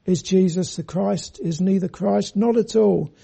Is 0.04 0.22
Jesus 0.22 0.76
the 0.76 0.82
Christ? 0.82 1.40
Is 1.42 1.62
neither 1.62 1.88
Christ? 1.88 2.36
Not 2.36 2.58
at 2.58 2.76
all. 2.76 3.14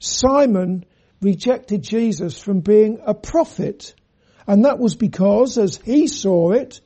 Simon 0.00 0.84
rejected 1.22 1.82
Jesus 1.82 2.36
from 2.36 2.60
being 2.60 2.98
a 3.06 3.14
prophet. 3.14 3.94
And 4.48 4.64
that 4.64 4.80
was 4.80 4.96
because, 4.96 5.56
as 5.56 5.76
he 5.76 6.08
saw 6.08 6.50
it, 6.50 6.80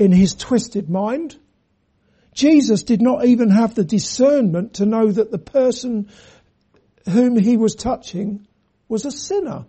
in 0.00 0.10
his 0.10 0.34
twisted 0.34 0.90
mind, 0.90 1.38
Jesus 2.32 2.84
did 2.84 3.02
not 3.02 3.24
even 3.24 3.50
have 3.50 3.74
the 3.74 3.84
discernment 3.84 4.74
to 4.74 4.86
know 4.86 5.10
that 5.10 5.30
the 5.30 5.38
person 5.38 6.08
whom 7.08 7.38
he 7.38 7.56
was 7.56 7.74
touching 7.74 8.46
was 8.88 9.04
a 9.04 9.10
sinner. 9.10 9.66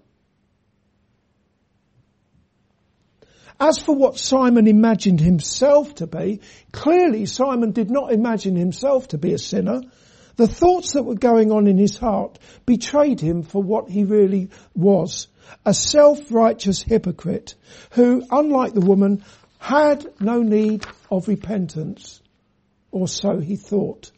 As 3.59 3.77
for 3.77 3.95
what 3.95 4.17
Simon 4.17 4.67
imagined 4.67 5.19
himself 5.19 5.93
to 5.95 6.07
be, 6.07 6.41
clearly 6.71 7.27
Simon 7.27 7.71
did 7.71 7.91
not 7.91 8.11
imagine 8.11 8.55
himself 8.55 9.09
to 9.09 9.19
be 9.19 9.33
a 9.33 9.37
sinner. 9.37 9.81
The 10.35 10.47
thoughts 10.47 10.93
that 10.93 11.03
were 11.03 11.13
going 11.13 11.51
on 11.51 11.67
in 11.67 11.77
his 11.77 11.95
heart 11.97 12.39
betrayed 12.65 13.19
him 13.19 13.43
for 13.43 13.61
what 13.61 13.87
he 13.87 14.03
really 14.03 14.49
was. 14.73 15.27
A 15.63 15.75
self-righteous 15.75 16.81
hypocrite 16.81 17.53
who, 17.91 18.23
unlike 18.31 18.73
the 18.73 18.81
woman, 18.81 19.23
had 19.59 20.07
no 20.19 20.41
need 20.41 20.83
of 21.11 21.27
repentance. 21.27 22.19
Or 22.91 23.07
so 23.07 23.39
he 23.39 23.57
thought. 23.57 24.11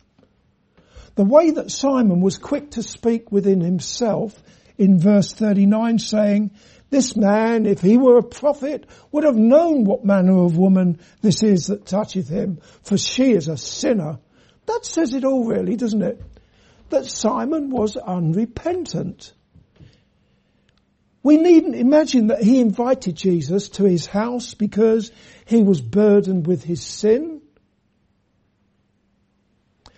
The 1.16 1.24
way 1.24 1.52
that 1.52 1.72
Simon 1.72 2.22
was 2.22 2.38
quick 2.38 2.72
to 2.72 2.84
speak 2.84 3.32
within 3.32 3.62
himself 3.62 4.42
in 4.78 5.00
verse 5.00 5.34
39 5.34 6.00
saying, 6.00 6.52
this 6.94 7.16
man, 7.16 7.66
if 7.66 7.82
he 7.82 7.98
were 7.98 8.20
a 8.20 8.24
prophet, 8.24 8.86
would 9.12 9.24
have 9.24 9.36
known 9.36 9.84
what 9.84 10.06
manner 10.06 10.44
of 10.44 10.60
woman 10.60 11.00
this 11.22 11.42
is 11.42 11.66
that 11.68 11.88
toucheth 11.88 12.30
him, 12.30 12.60
for 12.84 13.00
she 13.00 13.32
is 13.32 13.48
a 13.48 13.58
sinner. 13.58 14.20
That 14.68 14.86
says 14.86 15.16
it 15.16 15.24
all 15.24 15.44
really, 15.46 15.76
doesn't 15.76 16.04
it? 16.04 16.22
That 16.90 17.08
Simon 17.08 17.72
was 17.72 17.98
unrepentant. 17.98 19.34
We 21.24 21.38
needn't 21.38 21.76
imagine 21.76 22.28
that 22.28 22.44
he 22.44 22.60
invited 22.60 23.16
Jesus 23.16 23.70
to 23.70 23.86
his 23.86 24.06
house 24.06 24.54
because 24.54 25.12
he 25.46 25.64
was 25.64 25.82
burdened 25.82 26.46
with 26.46 26.64
his 26.64 26.84
sin. 26.84 27.42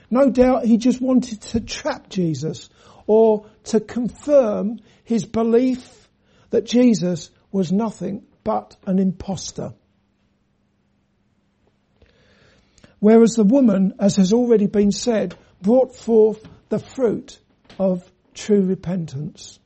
No 0.10 0.30
doubt 0.30 0.66
he 0.66 0.78
just 0.78 1.02
wanted 1.02 1.42
to 1.42 1.60
trap 1.60 2.10
Jesus 2.10 2.70
or 3.08 3.48
to 3.66 3.80
confirm 3.80 4.80
his 5.04 5.26
belief 5.26 6.10
that 6.50 6.66
Jesus 6.66 7.32
was 7.52 7.72
nothing 7.72 8.26
but 8.44 8.76
an 8.86 9.00
impostor. 9.00 9.74
Whereas 13.00 13.34
the 13.34 13.44
woman, 13.44 13.94
as 14.00 14.16
has 14.16 14.34
already 14.34 14.68
been 14.68 14.92
said, 14.92 15.36
brought 15.62 15.96
forth 15.96 16.44
the 16.70 16.80
fruit 16.80 17.40
of 17.78 18.10
true 18.34 18.62
repentance. 18.62 19.60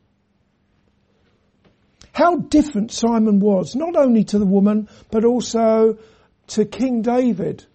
How 2.11 2.35
different 2.35 2.91
Simon 2.91 3.39
was, 3.39 3.75
not 3.75 3.95
only 3.95 4.25
to 4.25 4.39
the 4.39 4.45
woman, 4.45 4.89
but 5.09 5.23
also 5.23 5.97
to 6.47 6.65
King 6.65 7.01
David, 7.01 7.65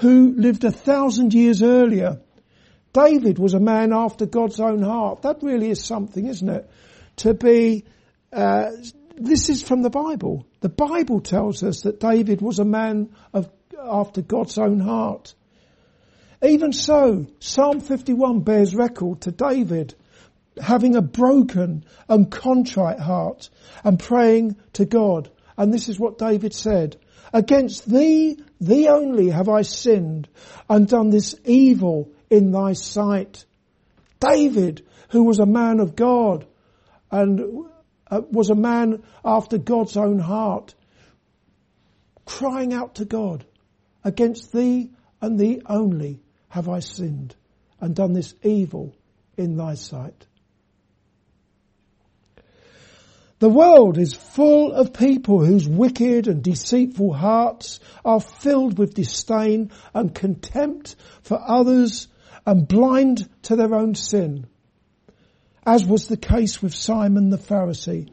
who 0.00 0.34
lived 0.36 0.64
a 0.64 0.70
thousand 0.70 1.34
years 1.34 1.62
earlier. 1.62 2.20
David 2.92 3.38
was 3.38 3.54
a 3.54 3.60
man 3.60 3.92
after 3.92 4.26
God's 4.26 4.58
own 4.58 4.82
heart. 4.82 5.22
That 5.22 5.42
really 5.42 5.70
is 5.70 5.84
something, 5.84 6.26
isn't 6.26 6.48
it? 6.48 6.68
to 7.20 7.34
be, 7.34 7.84
uh, 8.32 8.70
this 9.16 9.50
is 9.50 9.62
from 9.62 9.82
the 9.82 9.90
Bible. 9.90 10.46
The 10.60 10.70
Bible 10.70 11.20
tells 11.20 11.62
us 11.62 11.82
that 11.82 12.00
David 12.00 12.40
was 12.40 12.58
a 12.58 12.64
man 12.64 13.14
of, 13.34 13.50
after 13.78 14.22
God's 14.22 14.56
own 14.56 14.80
heart. 14.80 15.34
Even 16.42 16.72
so, 16.72 17.26
Psalm 17.38 17.80
51 17.80 18.40
bears 18.40 18.74
record 18.74 19.20
to 19.22 19.30
David 19.30 19.94
having 20.60 20.96
a 20.96 21.02
broken 21.02 21.84
and 22.08 22.30
contrite 22.30 22.98
heart 22.98 23.50
and 23.84 23.98
praying 23.98 24.56
to 24.72 24.86
God. 24.86 25.30
And 25.58 25.72
this 25.72 25.90
is 25.90 26.00
what 26.00 26.18
David 26.18 26.54
said. 26.54 26.96
Against 27.34 27.88
thee, 27.88 28.38
thee 28.60 28.88
only 28.88 29.30
have 29.30 29.48
I 29.48 29.62
sinned 29.62 30.28
and 30.68 30.86
done 30.86 31.10
this 31.10 31.34
evil 31.44 32.10
in 32.28 32.52
thy 32.52 32.74
sight. 32.74 33.44
David, 34.20 34.86
who 35.10 35.24
was 35.24 35.38
a 35.38 35.46
man 35.46 35.80
of 35.80 35.96
God 35.96 36.46
and 37.10 37.66
uh, 38.10 38.20
was 38.30 38.50
a 38.50 38.54
man 38.54 39.02
after 39.24 39.58
God's 39.58 39.96
own 39.96 40.18
heart, 40.18 40.74
crying 42.24 42.72
out 42.72 42.96
to 42.96 43.04
God, 43.04 43.44
against 44.04 44.52
thee 44.52 44.90
and 45.20 45.38
thee 45.38 45.60
only 45.66 46.20
have 46.48 46.68
I 46.68 46.80
sinned 46.80 47.34
and 47.80 47.94
done 47.94 48.12
this 48.12 48.34
evil 48.42 48.94
in 49.36 49.56
thy 49.56 49.74
sight. 49.74 50.26
The 53.40 53.48
world 53.48 53.96
is 53.96 54.12
full 54.12 54.70
of 54.70 54.92
people 54.92 55.42
whose 55.42 55.66
wicked 55.66 56.28
and 56.28 56.42
deceitful 56.42 57.14
hearts 57.14 57.80
are 58.04 58.20
filled 58.20 58.78
with 58.78 58.92
disdain 58.92 59.70
and 59.94 60.14
contempt 60.14 60.94
for 61.22 61.40
others 61.42 62.08
and 62.44 62.68
blind 62.68 63.30
to 63.44 63.56
their 63.56 63.74
own 63.74 63.94
sin, 63.94 64.46
as 65.64 65.86
was 65.86 66.06
the 66.06 66.18
case 66.18 66.60
with 66.60 66.74
Simon 66.74 67.30
the 67.30 67.38
Pharisee. 67.38 68.10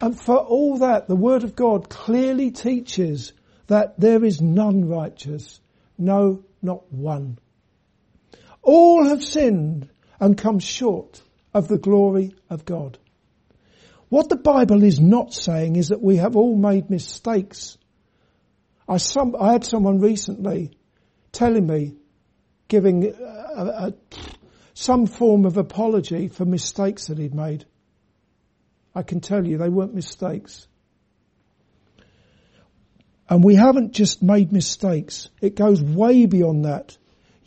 And 0.00 0.18
for 0.18 0.38
all 0.38 0.78
that, 0.78 1.06
the 1.06 1.16
Word 1.16 1.44
of 1.44 1.54
God 1.54 1.90
clearly 1.90 2.50
teaches 2.50 3.34
that 3.66 4.00
there 4.00 4.24
is 4.24 4.40
none 4.40 4.88
righteous, 4.88 5.60
no, 5.98 6.44
not 6.62 6.90
one. 6.90 7.38
All 8.62 9.04
have 9.04 9.22
sinned 9.22 9.90
and 10.18 10.38
come 10.38 10.60
short 10.60 11.20
of 11.52 11.68
the 11.68 11.78
glory 11.78 12.34
of 12.48 12.64
God. 12.64 12.96
What 14.10 14.28
the 14.28 14.36
Bible 14.36 14.82
is 14.82 15.00
not 15.00 15.32
saying 15.32 15.76
is 15.76 15.88
that 15.88 16.02
we 16.02 16.16
have 16.16 16.36
all 16.36 16.56
made 16.56 16.90
mistakes. 16.90 17.78
I, 18.88 18.96
some, 18.96 19.36
I 19.40 19.52
had 19.52 19.64
someone 19.64 20.00
recently 20.00 20.72
telling 21.30 21.66
me, 21.66 21.94
giving 22.66 23.06
a, 23.06 23.64
a, 23.64 23.94
some 24.74 25.06
form 25.06 25.46
of 25.46 25.56
apology 25.56 26.26
for 26.26 26.44
mistakes 26.44 27.06
that 27.06 27.18
he'd 27.18 27.34
made. 27.34 27.66
I 28.96 29.04
can 29.04 29.20
tell 29.20 29.46
you 29.46 29.58
they 29.58 29.68
weren't 29.68 29.94
mistakes. 29.94 30.66
And 33.28 33.44
we 33.44 33.54
haven't 33.54 33.92
just 33.92 34.24
made 34.24 34.52
mistakes. 34.52 35.28
It 35.40 35.54
goes 35.54 35.80
way 35.80 36.26
beyond 36.26 36.64
that. 36.64 36.98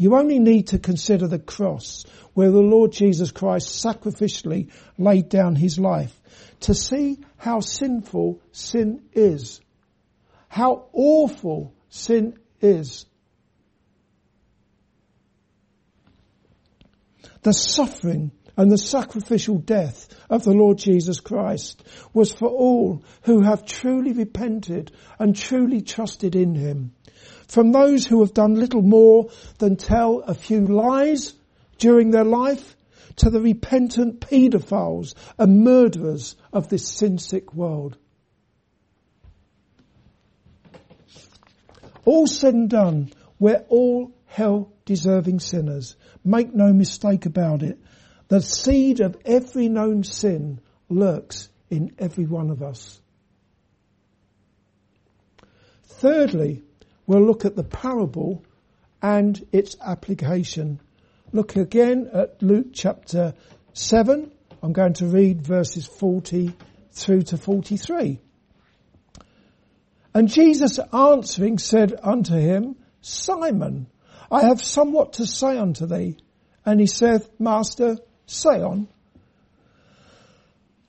You 0.04 0.18
only 0.18 0.38
need 0.38 0.68
to 0.68 0.80
consider 0.80 1.30
the 1.30 1.40
cross 1.40 2.04
where 2.34 2.52
the 2.52 2.60
Lord 2.60 2.92
Jesus 2.92 3.32
Christ 3.32 3.70
sacrificially 3.70 4.70
laid 4.98 5.30
down 5.30 5.56
his 5.56 5.80
life 5.80 6.14
to 6.60 6.74
see 6.74 7.20
how 7.38 7.62
sinful 7.62 8.42
sin 8.52 9.04
is. 9.14 9.62
How 10.50 10.88
awful 10.92 11.74
sin 11.88 12.38
is. 12.60 13.06
The 17.44 17.54
suffering 17.54 18.34
and 18.58 18.70
the 18.70 18.78
sacrificial 18.78 19.58
death 19.58 20.10
of 20.30 20.44
the 20.44 20.52
Lord 20.52 20.80
Jesus 20.80 21.22
Christ 21.22 21.82
was 22.14 22.30
for 22.30 22.50
all 22.50 23.06
who 23.22 23.40
have 23.40 23.66
truly 23.66 24.12
repented 24.12 24.92
and 25.18 25.34
truly 25.34 25.82
trusted 25.82 26.36
in 26.36 26.56
Him. 26.56 26.92
From 27.48 27.72
those 27.72 28.06
who 28.06 28.22
have 28.22 28.34
done 28.34 28.56
little 28.56 28.82
more 28.82 29.30
than 29.60 29.76
tell 29.76 30.20
a 30.20 30.34
few 30.34 30.66
lies 30.66 31.34
during 31.78 32.12
their 32.12 32.24
life 32.24 32.76
to 33.18 33.30
the 33.30 33.42
repentant 33.42 34.22
paedophiles 34.22 35.14
and 35.38 35.64
murderers 35.64 36.36
of 36.52 36.70
this 36.70 36.88
sin-sick 36.88 37.54
world. 37.54 37.98
All 42.06 42.28
said 42.28 42.54
and 42.54 42.70
done, 42.70 43.12
we're 43.40 43.64
all 43.70 44.12
hell 44.26 44.72
deserving 44.86 45.40
sinners. 45.40 45.96
Make 46.24 46.54
no 46.54 46.74
mistake 46.74 47.26
about 47.26 47.64
it. 47.64 47.78
The 48.28 48.42
seed 48.42 49.00
of 49.00 49.18
every 49.26 49.70
known 49.70 50.04
sin 50.04 50.60
lurks 50.90 51.50
in 51.70 51.94
every 52.00 52.26
one 52.26 52.50
of 52.50 52.62
us. 52.62 53.00
Thirdly, 55.86 56.64
we'll 57.06 57.26
look 57.26 57.46
at 57.46 57.56
the 57.56 57.64
parable 57.64 58.44
and 59.02 59.46
its 59.52 59.76
application 59.86 60.80
look 61.34 61.56
again 61.56 62.10
at 62.14 62.42
Luke 62.42 62.68
chapter 62.74 63.34
7. 63.74 64.32
I'm 64.62 64.72
going 64.72 64.94
to 64.94 65.08
read 65.08 65.42
verses 65.42 65.86
40 65.88 66.54
through 66.92 67.24
to 67.24 67.38
43. 67.38 68.20
And 70.14 70.30
Jesus 70.30 70.80
answering 70.94 71.58
said 71.58 72.00
unto 72.02 72.36
him, 72.36 72.76
Simon, 73.02 73.88
I 74.32 74.44
have 74.44 74.62
somewhat 74.62 75.14
to 75.14 75.26
say 75.26 75.58
unto 75.58 75.88
thee. 75.88 76.18
And 76.66 76.80
he 76.80 76.86
saith, 76.86 77.30
Master, 77.40 77.98
say 78.28 78.62
on. 78.62 78.88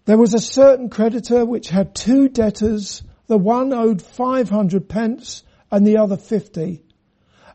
There 0.05 0.19
was 0.19 0.35
a 0.35 0.39
certain 0.39 0.91
creditor 0.91 1.47
which 1.47 1.71
had 1.71 1.95
two 1.95 2.29
debtors. 2.29 3.03
The 3.27 3.39
one 3.39 3.73
owed 3.73 4.03
five 4.03 4.51
hundred 4.51 4.89
pence 4.89 5.43
and 5.71 5.87
the 5.87 5.99
other 5.99 6.17
fifty. 6.17 6.83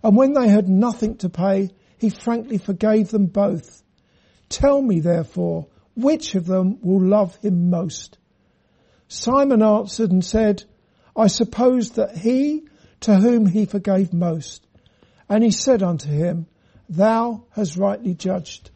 And 0.03 0.15
when 0.15 0.33
they 0.33 0.47
had 0.47 0.69
nothing 0.69 1.17
to 1.17 1.29
pay, 1.29 1.69
he 1.97 2.09
frankly 2.09 2.57
forgave 2.57 3.09
them 3.09 3.25
both. 3.25 3.83
Tell 4.47 4.81
me 4.81 4.99
therefore, 4.99 5.67
which 5.95 6.35
of 6.35 6.45
them 6.45 6.79
will 6.81 7.05
love 7.05 7.35
him 7.37 7.69
most? 7.69 8.17
Simon 9.07 9.61
answered 9.61 10.11
and 10.11 10.23
said, 10.23 10.63
I 11.15 11.27
suppose 11.27 11.91
that 11.91 12.15
he 12.15 12.67
to 13.01 13.15
whom 13.15 13.45
he 13.45 13.65
forgave 13.65 14.13
most. 14.13 14.65
And 15.27 15.43
he 15.43 15.51
said 15.51 15.83
unto 15.83 16.09
him, 16.09 16.47
Thou 16.87 17.43
hast 17.51 17.77
rightly 17.77 18.13
judged. 18.13 18.71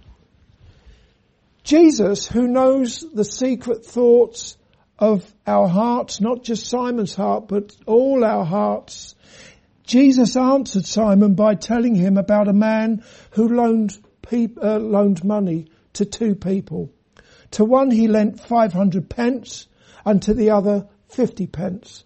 Jesus, 1.63 2.27
who 2.27 2.47
knows 2.47 3.05
the 3.13 3.23
secret 3.23 3.85
thoughts 3.85 4.57
of 5.03 5.35
our 5.45 5.67
hearts, 5.67 6.21
not 6.21 6.43
just 6.43 6.65
Simon's 6.65 7.13
heart, 7.13 7.49
but 7.49 7.75
all 7.85 8.23
our 8.23 8.45
hearts, 8.45 9.15
Jesus 9.83 10.37
answered 10.37 10.85
Simon 10.85 11.35
by 11.35 11.55
telling 11.55 11.93
him 11.93 12.15
about 12.15 12.47
a 12.47 12.53
man 12.53 13.03
who 13.31 13.49
loaned, 13.49 13.97
uh, 14.31 14.77
loaned 14.79 15.21
money 15.25 15.67
to 15.93 16.05
two 16.05 16.35
people. 16.35 16.89
To 17.51 17.65
one 17.65 17.91
he 17.91 18.07
lent 18.07 18.39
500 18.39 19.09
pence 19.09 19.67
and 20.05 20.21
to 20.21 20.33
the 20.33 20.51
other 20.51 20.87
50 21.09 21.47
pence. 21.47 22.05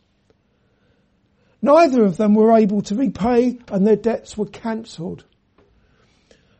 Neither 1.61 2.03
of 2.03 2.17
them 2.17 2.33
were 2.33 2.57
able 2.57 2.81
to 2.81 2.95
repay 2.95 3.59
and 3.67 3.85
their 3.85 3.95
debts 3.95 4.35
were 4.35 4.47
cancelled. 4.47 5.23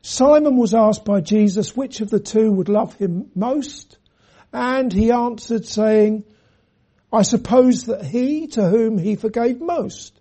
Simon 0.03 0.55
was 0.55 0.75
asked 0.75 1.03
by 1.03 1.19
Jesus 1.19 1.75
which 1.75 1.99
of 1.99 2.11
the 2.11 2.19
two 2.19 2.51
would 2.51 2.69
love 2.69 2.93
him 2.93 3.31
most 3.33 3.97
and 4.53 4.91
he 4.91 5.11
answered 5.11 5.65
saying, 5.65 6.23
I 7.11 7.21
suppose 7.21 7.85
that 7.85 8.03
he 8.03 8.47
to 8.47 8.67
whom 8.67 8.97
he 8.97 9.15
forgave 9.15 9.61
most. 9.61 10.19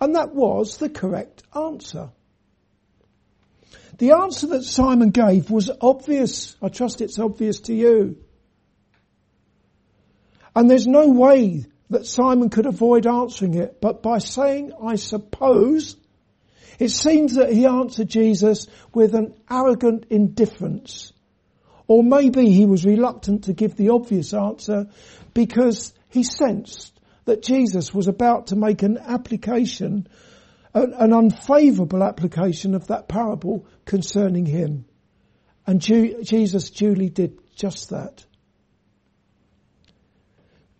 And 0.00 0.16
that 0.16 0.34
was 0.34 0.78
the 0.78 0.88
correct 0.88 1.42
answer. 1.54 2.10
The 3.98 4.12
answer 4.12 4.48
that 4.48 4.64
Simon 4.64 5.10
gave 5.10 5.50
was 5.50 5.70
obvious. 5.80 6.56
I 6.60 6.68
trust 6.68 7.00
it's 7.00 7.18
obvious 7.18 7.60
to 7.60 7.74
you. 7.74 8.16
And 10.54 10.68
there's 10.68 10.86
no 10.86 11.08
way 11.08 11.66
that 11.90 12.06
Simon 12.06 12.50
could 12.50 12.66
avoid 12.66 13.06
answering 13.06 13.54
it, 13.54 13.80
but 13.80 14.02
by 14.02 14.18
saying, 14.18 14.72
I 14.82 14.96
suppose, 14.96 15.96
it 16.78 16.88
seems 16.88 17.34
that 17.34 17.52
he 17.52 17.66
answered 17.66 18.08
Jesus 18.08 18.66
with 18.92 19.14
an 19.14 19.34
arrogant 19.48 20.06
indifference. 20.10 21.12
Or 21.86 22.02
maybe 22.02 22.50
he 22.50 22.66
was 22.66 22.84
reluctant 22.84 23.44
to 23.44 23.52
give 23.52 23.76
the 23.76 23.90
obvious 23.90 24.32
answer 24.34 24.88
because 25.34 25.92
he 26.08 26.22
sensed 26.22 26.98
that 27.24 27.42
Jesus 27.42 27.94
was 27.94 28.08
about 28.08 28.48
to 28.48 28.56
make 28.56 28.82
an 28.82 28.98
application, 28.98 30.06
an, 30.74 31.12
unfavourable 31.12 32.02
application 32.02 32.74
of 32.74 32.88
that 32.88 33.08
parable 33.08 33.66
concerning 33.84 34.46
him. 34.46 34.84
And 35.66 35.80
Jesus 35.80 36.70
duly 36.70 37.08
did 37.08 37.38
just 37.54 37.90
that. 37.90 38.24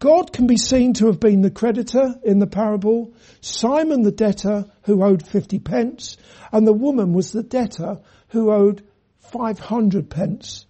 God 0.02 0.32
can 0.32 0.48
be 0.48 0.56
seen 0.56 0.94
to 0.94 1.06
have 1.06 1.20
been 1.20 1.42
the 1.42 1.50
creditor 1.50 2.16
in 2.24 2.40
the 2.40 2.48
parable, 2.48 3.14
Simon 3.40 4.02
the 4.02 4.10
debtor 4.10 4.64
who 4.82 5.04
owed 5.04 5.24
50 5.24 5.60
pence, 5.60 6.16
and 6.50 6.66
the 6.66 6.72
woman 6.72 7.12
was 7.12 7.30
the 7.30 7.44
debtor 7.44 8.00
who 8.30 8.52
owed 8.52 8.82
500 9.20 10.10
pence. 10.10 10.66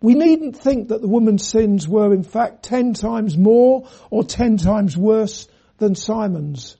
We 0.00 0.14
needn't 0.14 0.56
think 0.56 0.88
that 0.88 1.00
the 1.00 1.08
woman's 1.08 1.46
sins 1.46 1.88
were 1.88 2.14
in 2.14 2.22
fact 2.22 2.62
ten 2.62 2.94
times 2.94 3.36
more 3.36 3.88
or 4.10 4.22
ten 4.22 4.56
times 4.56 4.96
worse 4.96 5.48
than 5.78 5.94
Simon's. 5.94 6.76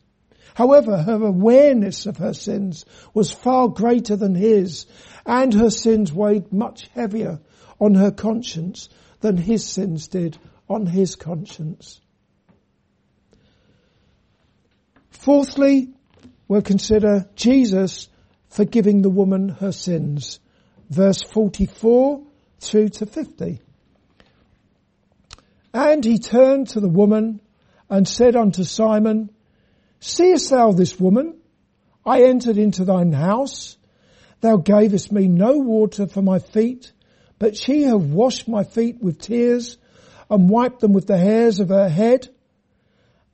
However, 0.54 1.02
her 1.02 1.24
awareness 1.24 2.06
of 2.06 2.16
her 2.18 2.34
sins 2.34 2.84
was 3.14 3.30
far 3.30 3.68
greater 3.68 4.16
than 4.16 4.34
his 4.34 4.86
and 5.26 5.52
her 5.54 5.70
sins 5.70 6.12
weighed 6.12 6.52
much 6.52 6.88
heavier 6.94 7.40
on 7.80 7.94
her 7.94 8.10
conscience 8.10 8.88
than 9.20 9.36
his 9.36 9.64
sins 9.64 10.08
did 10.08 10.38
on 10.68 10.86
his 10.86 11.16
conscience. 11.16 12.00
Fourthly, 15.10 15.90
we'll 16.46 16.62
consider 16.62 17.28
Jesus 17.34 18.08
forgiving 18.48 19.02
the 19.02 19.10
woman 19.10 19.48
her 19.48 19.72
sins. 19.72 20.40
Verse 20.88 21.22
44 21.22 22.22
through 22.60 22.88
to 22.90 23.06
50. 23.06 23.60
And 25.72 26.04
he 26.04 26.18
turned 26.18 26.68
to 26.70 26.80
the 26.80 26.88
woman 26.88 27.40
and 27.88 28.06
said 28.06 28.36
unto 28.36 28.64
Simon, 28.64 29.30
Seest 30.00 30.50
thou 30.50 30.72
this 30.72 30.98
woman? 30.98 31.38
I 32.04 32.22
entered 32.24 32.56
into 32.56 32.84
thine 32.84 33.12
house. 33.12 33.76
Thou 34.40 34.56
gavest 34.56 35.10
me 35.12 35.28
no 35.28 35.58
water 35.58 36.06
for 36.06 36.22
my 36.22 36.38
feet, 36.38 36.92
but 37.38 37.56
she 37.56 37.82
hath 37.82 38.00
washed 38.00 38.48
my 38.48 38.64
feet 38.64 39.02
with 39.02 39.20
tears 39.20 39.76
and 40.30 40.48
wiped 40.48 40.80
them 40.80 40.92
with 40.92 41.06
the 41.06 41.18
hairs 41.18 41.60
of 41.60 41.68
her 41.68 41.88
head. 41.88 42.28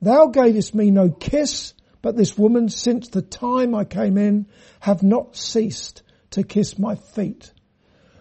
Thou 0.01 0.27
gavest 0.27 0.73
me 0.73 0.91
no 0.91 1.09
kiss, 1.09 1.73
but 2.01 2.15
this 2.15 2.37
woman 2.37 2.69
since 2.69 3.09
the 3.09 3.21
time 3.21 3.73
I 3.75 3.85
came 3.85 4.17
in 4.17 4.47
have 4.79 5.03
not 5.03 5.35
ceased 5.35 6.03
to 6.31 6.43
kiss 6.43 6.77
my 6.77 6.95
feet. 6.95 7.51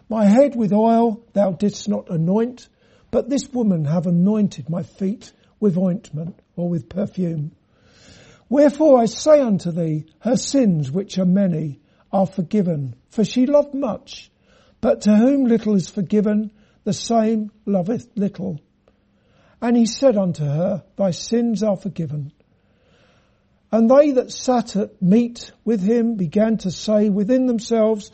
My 0.09 0.27
head 0.27 0.55
with 0.55 0.73
oil 0.73 1.23
thou 1.33 1.53
didst 1.53 1.88
not 1.88 2.11
anoint, 2.11 2.69
but 3.11 3.29
this 3.29 3.51
woman 3.53 3.85
have 3.87 4.07
anointed 4.07 4.69
my 4.69 4.83
feet 4.83 5.33
with 5.61 5.79
ointment 5.79 6.40
or 6.57 6.69
with 6.69 6.88
perfume. 6.88 7.53
Wherefore 8.49 9.01
I 9.01 9.07
say 9.07 9.40
unto 9.40 9.71
thee, 9.71 10.07
her 10.21 10.37
sins, 10.37 10.90
which 10.90 11.19
are 11.19 11.25
many, 11.25 11.81
are 12.12 12.27
forgiven, 12.27 12.95
for 13.09 13.25
she 13.25 13.47
loved 13.47 13.75
much. 13.75 14.31
But 14.81 15.03
to 15.03 15.17
whom 15.17 15.47
little 15.47 15.75
is 15.75 15.88
forgiven, 15.88 16.51
the 16.85 16.93
same 16.93 17.51
loveth 17.64 18.09
little. 18.17 18.61
And 19.62 19.77
he 19.77 19.87
said 19.87 20.19
unto 20.19 20.45
her, 20.45 20.85
Thy 20.97 21.11
sins 21.12 21.62
are 21.62 21.77
forgiven. 21.77 22.33
And 23.73 23.90
they 23.90 24.12
that 24.12 24.31
sat 24.31 24.77
at 24.77 25.01
meat 25.01 25.51
with 25.64 25.83
him 25.83 26.17
began 26.17 26.59
to 26.59 26.71
say 26.71 27.09
within 27.09 27.47
themselves, 27.47 28.12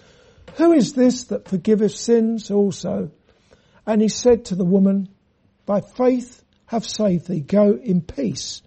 who 0.57 0.73
is 0.73 0.93
this 0.93 1.25
that 1.25 1.49
forgiveth 1.49 1.95
sins 1.95 2.51
also? 2.51 3.11
And 3.87 4.01
he 4.01 4.09
said 4.09 4.47
to 4.47 4.55
the 4.55 4.65
woman, 4.65 5.09
By 5.67 5.81
faith 5.81 6.43
hath 6.67 6.85
saved 6.85 7.29
thee. 7.29 7.41
Go 7.41 7.75
in 7.75 8.03
peace. 8.03 8.63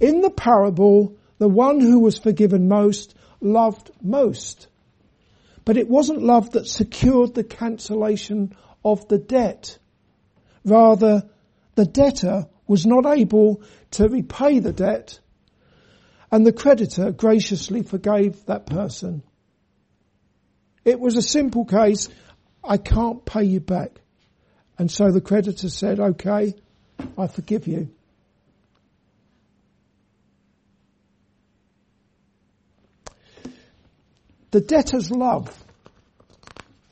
In 0.00 0.20
the 0.20 0.30
parable, 0.30 1.16
the 1.38 1.48
one 1.48 1.80
who 1.80 2.00
was 2.00 2.18
forgiven 2.18 2.68
most 2.68 3.14
loved 3.40 3.90
most. 4.02 4.68
But 5.64 5.76
it 5.76 5.88
wasn't 5.88 6.22
love 6.22 6.52
that 6.52 6.66
secured 6.66 7.34
the 7.34 7.44
cancellation 7.44 8.54
of 8.84 9.08
the 9.08 9.18
debt. 9.18 9.78
Rather, 10.64 11.28
the 11.74 11.86
debtor 11.86 12.46
was 12.66 12.86
not 12.86 13.06
able 13.06 13.62
to 13.92 14.08
repay 14.08 14.58
the 14.58 14.72
debt 14.72 15.20
and 16.30 16.46
the 16.46 16.52
creditor 16.52 17.12
graciously 17.12 17.82
forgave 17.82 18.44
that 18.46 18.66
person. 18.66 19.22
It 20.86 21.00
was 21.00 21.16
a 21.16 21.22
simple 21.22 21.64
case. 21.64 22.08
I 22.62 22.76
can't 22.76 23.24
pay 23.24 23.42
you 23.42 23.58
back. 23.58 24.00
And 24.78 24.88
so 24.88 25.10
the 25.10 25.20
creditor 25.20 25.68
said, 25.68 25.98
okay, 25.98 26.54
I 27.18 27.26
forgive 27.26 27.66
you. 27.66 27.90
The 34.52 34.60
debtor's 34.60 35.10
love, 35.10 35.52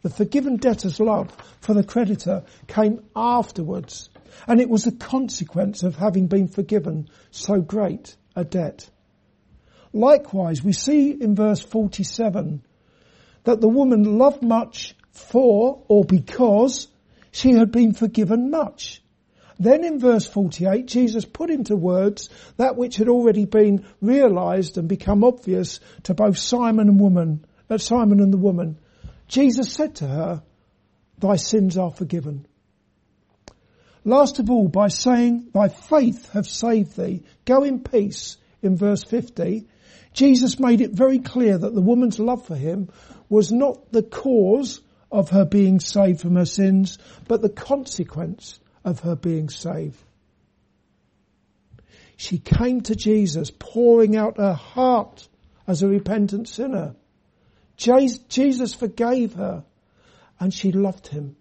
the 0.03 0.11
forgiven 0.11 0.57
debtor's 0.57 0.99
love 0.99 1.31
for 1.61 1.73
the 1.73 1.85
creditor 1.85 2.43
came 2.67 3.05
afterwards. 3.15 4.11
And 4.49 4.61
it 4.61 4.69
was 4.69 4.83
the 4.83 4.93
consequence 4.93 5.85
of 5.85 5.95
having 5.95 6.27
been 6.27 6.49
forgiven 6.49 7.09
so 7.31 7.61
great 7.61 8.17
a 8.35 8.45
debt. 8.45 8.91
Likewise, 9.93 10.65
we 10.65 10.73
see 10.73 11.13
in 11.13 11.37
verse 11.37 11.61
47 11.61 12.65
that 13.45 13.61
the 13.61 13.69
woman 13.69 14.19
loved 14.19 14.43
much 14.43 14.95
for 15.13 15.83
or 15.89 16.05
because 16.05 16.89
she 17.31 17.53
had 17.53 17.71
been 17.71 17.93
forgiven 17.93 18.51
much. 18.51 19.03
Then 19.59 19.85
in 19.85 20.01
verse 20.01 20.27
48, 20.27 20.87
Jesus 20.87 21.25
put 21.25 21.51
into 21.51 21.77
words 21.77 22.29
that 22.57 22.77
which 22.77 22.97
had 22.97 23.09
already 23.09 23.45
been 23.45 23.87
realized 24.01 24.79
and 24.79 24.89
become 24.89 25.23
obvious 25.23 25.79
to 26.05 26.15
both 26.15 26.39
Simon 26.39 26.89
and 26.89 27.01
woman, 27.01 27.45
uh, 27.71 27.79
Simon 27.79 28.21
and 28.21 28.33
the 28.33 28.39
woman. 28.39 28.79
Jesus 29.29 29.73
said 29.73 29.97
to 29.97 30.07
her, 30.07 30.43
thy 31.19 31.37
sins 31.37 31.79
are 31.79 31.91
forgiven. 31.91 32.47
Last 34.05 34.39
of 34.39 34.51
all, 34.51 34.69
by 34.69 34.89
saying, 34.89 35.49
thy 35.55 35.69
faith 35.69 36.31
have 36.33 36.47
saved 36.47 36.97
thee, 36.97 37.23
go 37.45 37.63
in 37.63 37.81
peace 37.81 38.37
in 38.61 38.77
verse 38.77 39.03
50, 39.05 39.67
Jesus 40.13 40.61
made 40.61 40.81
it 40.81 40.93
very 40.93 41.19
clear 41.19 41.57
that 41.57 41.75
the 41.75 41.81
woman's 41.81 42.19
love 42.19 42.47
for 42.47 42.55
him 42.55 42.91
was 43.35 43.51
not 43.51 43.91
the 43.91 44.05
cause 44.05 44.81
of 45.11 45.31
her 45.31 45.45
being 45.45 45.81
saved 45.81 46.21
from 46.21 46.37
her 46.37 46.47
sins, 46.47 46.99
but 47.27 47.43
the 47.43 47.49
consequence 47.49 48.61
of 48.85 49.01
her 49.01 49.17
being 49.17 49.49
saved. 49.49 49.99
She 52.17 52.39
came 52.39 52.83
to 52.83 52.95
Jesus 52.95 53.51
pouring 53.51 54.17
out 54.17 54.37
her 54.37 54.55
heart 54.55 55.27
as 55.67 55.83
a 55.83 55.89
repentant 55.89 56.49
sinner. 56.49 56.95
Jesus 57.77 58.73
forgave 58.73 59.33
her 59.33 59.65
and 60.39 60.55
she 60.55 60.71
loved 60.71 61.09
him. 61.09 61.35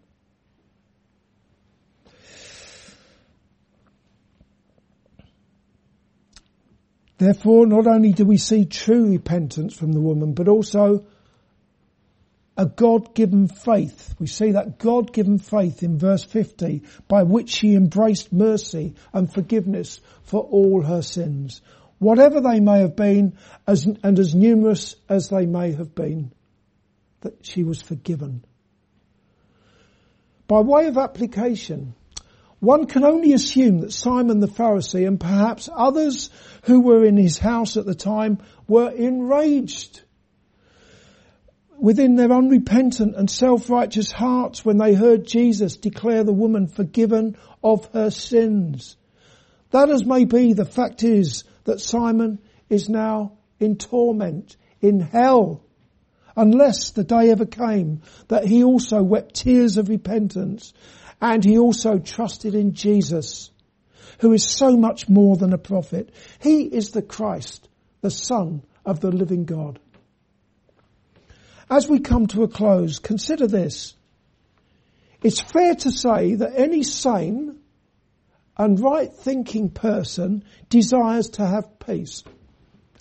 Therefore, 7.19 7.67
not 7.67 7.85
only 7.85 8.13
do 8.13 8.25
we 8.25 8.37
see 8.37 8.65
true 8.65 9.11
repentance 9.11 9.75
from 9.75 9.91
the 9.91 10.01
woman, 10.01 10.33
but 10.33 10.47
also 10.47 11.05
a 12.57 12.65
God-given 12.65 13.47
faith. 13.47 14.15
We 14.19 14.27
see 14.27 14.51
that 14.51 14.77
God-given 14.77 15.39
faith 15.39 15.83
in 15.83 15.97
verse 15.97 16.23
50 16.23 16.83
by 17.07 17.23
which 17.23 17.49
she 17.49 17.75
embraced 17.75 18.31
mercy 18.31 18.95
and 19.11 19.31
forgiveness 19.31 19.99
for 20.23 20.41
all 20.41 20.81
her 20.81 21.01
sins, 21.01 21.61
whatever 21.99 22.41
they 22.41 22.59
may 22.59 22.79
have 22.79 22.95
been 22.95 23.37
as, 23.65 23.85
and 23.85 24.19
as 24.19 24.35
numerous 24.35 24.95
as 25.09 25.29
they 25.29 25.45
may 25.45 25.71
have 25.71 25.95
been, 25.95 26.31
that 27.21 27.45
she 27.45 27.63
was 27.63 27.81
forgiven. 27.81 28.43
By 30.47 30.59
way 30.59 30.87
of 30.87 30.97
application, 30.97 31.95
one 32.59 32.85
can 32.85 33.03
only 33.03 33.33
assume 33.33 33.79
that 33.79 33.93
Simon 33.93 34.39
the 34.39 34.47
Pharisee 34.47 35.07
and 35.07 35.19
perhaps 35.19 35.69
others 35.73 36.29
who 36.63 36.81
were 36.81 37.03
in 37.03 37.17
his 37.17 37.37
house 37.37 37.77
at 37.77 37.85
the 37.85 37.95
time 37.95 38.37
were 38.67 38.89
enraged 38.89 40.01
within 41.83 42.15
their 42.15 42.31
unrepentant 42.31 43.13
and 43.17 43.29
self-righteous 43.29 44.09
hearts 44.09 44.63
when 44.63 44.77
they 44.77 44.93
heard 44.93 45.27
Jesus 45.27 45.75
declare 45.75 46.23
the 46.23 46.31
woman 46.31 46.65
forgiven 46.65 47.35
of 47.61 47.89
her 47.91 48.09
sins. 48.09 48.95
That 49.71 49.89
as 49.89 50.05
may 50.05 50.23
be, 50.23 50.53
the 50.53 50.63
fact 50.63 51.03
is 51.03 51.43
that 51.65 51.81
Simon 51.81 52.39
is 52.69 52.87
now 52.87 53.33
in 53.59 53.75
torment, 53.75 54.55
in 54.79 55.01
hell, 55.01 55.61
unless 56.37 56.91
the 56.91 57.03
day 57.03 57.31
ever 57.31 57.45
came 57.45 58.01
that 58.29 58.45
he 58.45 58.63
also 58.63 59.03
wept 59.03 59.35
tears 59.35 59.77
of 59.77 59.89
repentance 59.89 60.71
and 61.19 61.43
he 61.43 61.57
also 61.57 61.99
trusted 61.99 62.55
in 62.55 62.75
Jesus, 62.75 63.51
who 64.19 64.31
is 64.31 64.45
so 64.45 64.77
much 64.77 65.09
more 65.09 65.35
than 65.35 65.51
a 65.51 65.57
prophet. 65.57 66.13
He 66.39 66.61
is 66.61 66.91
the 66.91 67.01
Christ, 67.01 67.67
the 67.99 68.09
Son 68.09 68.63
of 68.85 69.01
the 69.01 69.11
living 69.11 69.43
God. 69.43 69.81
As 71.75 71.89
we 71.89 72.01
come 72.01 72.27
to 72.27 72.43
a 72.43 72.47
close, 72.47 72.99
consider 72.99 73.47
this. 73.47 73.95
It's 75.23 75.41
fair 75.41 75.73
to 75.73 75.89
say 75.89 76.35
that 76.35 76.53
any 76.55 76.83
sane 76.83 77.57
and 78.55 78.79
right 78.79 79.11
thinking 79.11 79.71
person 79.71 80.43
desires 80.69 81.29
to 81.29 81.47
have 81.47 81.79
peace. 81.79 82.23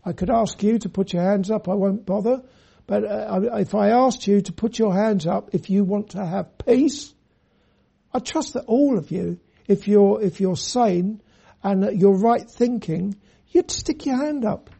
I 0.07 0.15
could 0.15 0.31
ask 0.31 0.63
you 0.63 0.79
to 0.79 0.89
put 0.89 1.13
your 1.13 1.23
hands 1.23 1.51
up, 1.51 1.69
I 1.69 1.75
won't 1.75 2.07
bother, 2.07 2.45
but 2.87 3.05
uh, 3.05 3.59
if 3.59 3.75
I 3.75 3.91
asked 3.91 4.27
you 4.27 4.41
to 4.41 4.53
put 4.55 4.79
your 4.79 4.95
hands 4.95 5.27
up 5.27 5.51
if 5.53 5.69
you 5.69 5.85
want 5.85 6.13
to 6.13 6.25
have 6.25 6.57
peace, 6.57 7.13
I 8.11 8.21
trust 8.21 8.55
that 8.55 8.65
all 8.65 8.97
of 8.97 9.11
you, 9.11 9.39
if 9.69 9.87
you're, 9.87 10.23
if 10.23 10.41
you're 10.41 10.57
sane 10.57 11.21
and 11.63 12.01
you're 12.01 12.19
right 12.19 12.51
thinking, 12.51 13.17
you'd 13.49 13.71
stick 13.71 14.07
your 14.07 14.17
hand 14.17 14.47
up. 14.47 14.71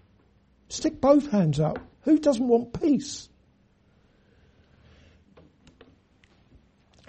Stick 0.71 0.99
both 0.99 1.31
hands 1.31 1.61
up. 1.61 1.79
Who 2.05 2.19
doesn't 2.19 2.49
want 2.49 2.81
peace? 2.81 3.29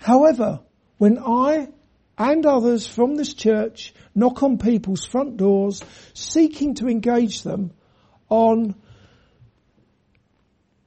However, 0.03 0.59
when 0.97 1.17
I 1.17 1.69
and 2.17 2.45
others 2.45 2.85
from 2.85 3.15
this 3.15 3.33
church 3.33 3.93
knock 4.13 4.43
on 4.43 4.57
people's 4.57 5.05
front 5.05 5.37
doors 5.37 5.81
seeking 6.13 6.75
to 6.75 6.89
engage 6.89 7.43
them 7.43 7.71
on 8.27 8.75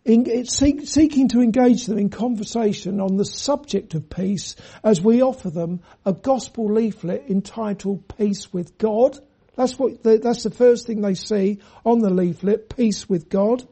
in, 0.04 0.44
seek, 0.44 0.86
seeking 0.86 1.28
to 1.28 1.40
engage 1.40 1.86
them 1.86 1.96
in 1.96 2.10
conversation 2.10 3.00
on 3.00 3.16
the 3.16 3.24
subject 3.24 3.94
of 3.94 4.10
peace 4.10 4.54
as 4.84 5.00
we 5.00 5.22
offer 5.22 5.48
them 5.48 5.80
a 6.04 6.12
gospel 6.12 6.70
leaflet 6.70 7.24
entitled 7.30 8.06
Peace 8.18 8.52
with 8.52 8.76
God. 8.76 9.18
That's 9.56 9.78
what, 9.78 10.02
the, 10.02 10.18
that's 10.18 10.42
the 10.42 10.50
first 10.50 10.86
thing 10.86 11.00
they 11.00 11.14
see 11.14 11.60
on 11.86 12.00
the 12.00 12.10
leaflet, 12.10 12.76
Peace 12.76 13.08
with 13.08 13.30
God. 13.30 13.66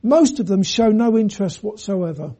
Most 0.00 0.38
of 0.38 0.46
them 0.46 0.62
show 0.62 0.90
no 0.90 1.18
interest 1.18 1.60
whatsoever. 1.60 2.36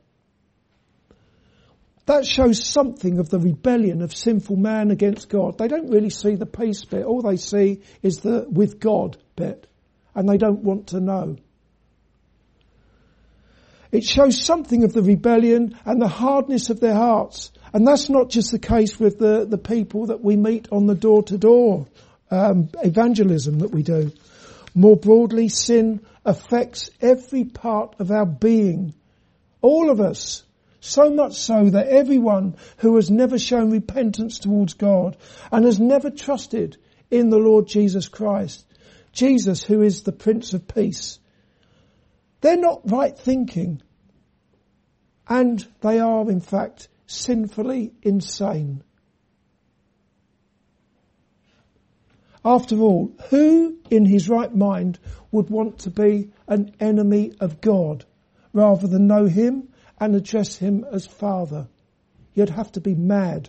That 2.09 2.27
shows 2.27 2.65
something 2.65 3.19
of 3.19 3.29
the 3.29 3.39
rebellion 3.39 4.01
of 4.01 4.17
sinful 4.17 4.57
man 4.57 4.91
against 4.91 5.29
God. 5.29 5.59
They 5.59 5.69
don't 5.69 5.91
really 5.91 6.09
see 6.09 6.37
the 6.37 6.47
peace 6.47 6.83
bit. 6.87 7.05
All 7.05 7.21
they 7.21 7.37
see 7.37 7.83
is 8.03 8.21
the 8.21 8.47
with 8.51 8.81
God 8.81 9.19
bit. 9.37 9.67
And 10.15 10.27
they 10.27 10.39
don't 10.39 10.65
want 10.65 10.87
to 10.89 11.01
know. 11.01 11.37
It 13.93 14.05
shows 14.05 14.43
something 14.43 14.85
of 14.85 14.95
the 14.95 15.03
rebellion 15.03 15.79
and 15.85 16.01
the 16.01 16.09
hardness 16.09 16.71
of 16.71 16.81
their 16.81 16.95
hearts. 16.95 17.53
And 17.75 17.87
that's 17.87 18.09
not 18.09 18.31
just 18.31 18.53
the 18.53 18.59
case 18.59 18.99
with 18.99 19.19
the, 19.19 19.45
the 19.45 19.59
people 19.59 20.07
that 20.07 20.25
we 20.25 20.35
meet 20.35 20.69
on 20.73 20.87
the 20.87 20.95
door 20.95 21.25
to 21.25 21.37
door 21.37 21.89
evangelism 22.31 23.59
that 23.59 23.71
we 23.71 23.83
do. 23.83 24.13
More 24.75 24.97
broadly, 24.97 25.51
sin 25.51 26.01
affects 26.25 26.89
every 27.03 27.45
part 27.45 27.97
of 27.99 28.11
our 28.11 28.25
being. 28.25 28.95
All 29.61 29.91
of 29.91 30.01
us. 30.01 30.43
So 30.81 31.11
much 31.11 31.35
so 31.35 31.71
that 31.71 31.89
everyone 31.89 32.57
who 32.79 32.95
has 32.97 33.11
never 33.11 33.39
shown 33.39 33.71
repentance 33.71 34.39
towards 34.39 34.75
God 34.75 35.17
and 35.51 35.65
has 35.65 35.81
never 35.81 36.11
trusted 36.11 36.77
in 37.11 37.31
the 37.31 37.39
Lord 37.39 37.67
Jesus 37.67 38.09
Christ, 38.09 38.65
Jesus 39.13 39.65
who 39.65 39.83
is 39.83 40.03
the 40.03 40.13
Prince 40.13 40.53
of 40.53 40.69
Peace, 40.69 41.19
they're 42.41 42.57
not 42.57 42.91
right 42.91 43.19
thinking. 43.19 43.83
And 45.29 45.67
they 45.81 45.99
are 45.99 46.31
in 46.31 46.41
fact 46.41 46.89
sinfully 47.07 47.93
insane. 48.03 48.83
After 52.45 52.79
all, 52.79 53.13
who 53.31 53.79
in 53.91 54.05
his 54.05 54.29
right 54.29 54.55
mind 54.55 54.99
would 55.33 55.51
want 55.51 55.81
to 55.81 55.91
be 55.91 56.31
an 56.47 56.75
enemy 56.81 57.33
of 57.41 57.61
God 57.61 58.05
rather 58.53 58.87
than 58.87 59.07
know 59.07 59.27
him 59.27 59.68
and 60.01 60.15
address 60.15 60.57
him 60.57 60.85
as 60.93 61.07
Father? 61.07 61.69
You'd 62.35 62.51
have 62.51 62.73
to 62.73 62.81
be 62.81 62.95
mad 62.95 63.49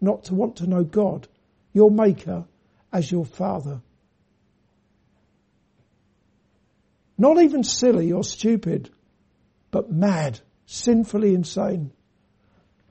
not 0.00 0.24
to 0.24 0.34
want 0.34 0.56
to 0.56 0.66
know 0.66 0.84
God, 0.84 1.28
your 1.72 1.90
Maker, 1.90 2.44
as 2.92 3.10
your 3.10 3.24
Father. 3.24 3.80
Not 7.18 7.40
even 7.40 7.64
silly 7.64 8.12
or 8.12 8.24
stupid, 8.24 8.90
but 9.70 9.90
mad, 9.90 10.40
sinfully 10.66 11.34
insane. 11.34 11.92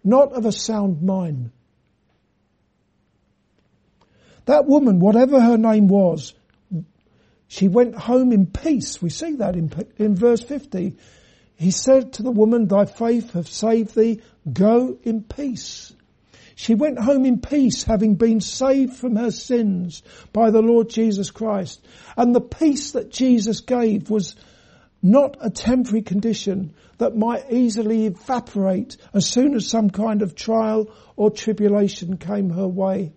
Not 0.04 0.34
of 0.34 0.46
a 0.46 0.52
sound 0.52 1.02
mind. 1.02 1.52
That 4.46 4.66
woman, 4.66 5.00
whatever 5.00 5.40
her 5.40 5.58
name 5.58 5.88
was, 5.88 6.34
she 7.48 7.68
went 7.68 7.96
home 7.96 8.32
in 8.32 8.48
peace. 8.48 9.02
We 9.02 9.10
see 9.10 9.36
that 9.38 9.56
in, 9.56 9.72
in 9.98 10.16
verse 10.16 10.42
50. 10.42 10.98
He 11.58 11.72
said 11.72 12.14
to 12.14 12.24
the 12.24 12.32
woman, 12.32 12.68
thy 12.68 12.86
faith 12.86 13.32
hath 13.34 13.48
saved 13.48 13.96
thee. 13.96 14.22
Go 14.52 14.98
in 15.04 15.24
peace. 15.24 15.94
She 16.56 16.74
went 16.74 17.00
home 17.00 17.26
in 17.26 17.40
peace, 17.40 17.84
having 17.84 18.16
been 18.16 18.40
saved 18.40 18.96
from 18.96 19.16
her 19.18 19.32
sins 19.32 20.04
by 20.32 20.52
the 20.52 20.62
Lord 20.62 20.90
Jesus 20.90 21.32
Christ. 21.32 21.86
And 22.16 22.34
the 22.34 22.42
peace 22.42 22.92
that 22.92 23.12
Jesus 23.12 23.60
gave 23.60 24.10
was 24.10 24.36
not 25.02 25.38
a 25.42 25.50
temporary 25.50 26.02
condition 26.02 26.74
that 26.98 27.16
might 27.16 27.52
easily 27.52 28.06
evaporate 28.06 28.98
as 29.14 29.28
soon 29.28 29.54
as 29.54 29.68
some 29.68 29.90
kind 29.90 30.22
of 30.22 30.34
trial 30.34 30.90
or 31.16 31.30
tribulation 31.30 32.18
came 32.18 32.50
her 32.50 32.68
way. 32.68 33.12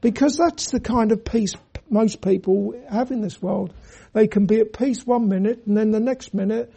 Because 0.00 0.36
that's 0.36 0.70
the 0.70 0.80
kind 0.80 1.12
of 1.12 1.24
peace 1.24 1.54
most 1.90 2.20
people 2.20 2.74
have 2.88 3.10
in 3.10 3.20
this 3.20 3.40
world. 3.40 3.72
They 4.12 4.26
can 4.26 4.46
be 4.46 4.60
at 4.60 4.72
peace 4.72 5.06
one 5.06 5.28
minute 5.28 5.62
and 5.66 5.76
then 5.76 5.90
the 5.90 6.00
next 6.00 6.34
minute 6.34 6.72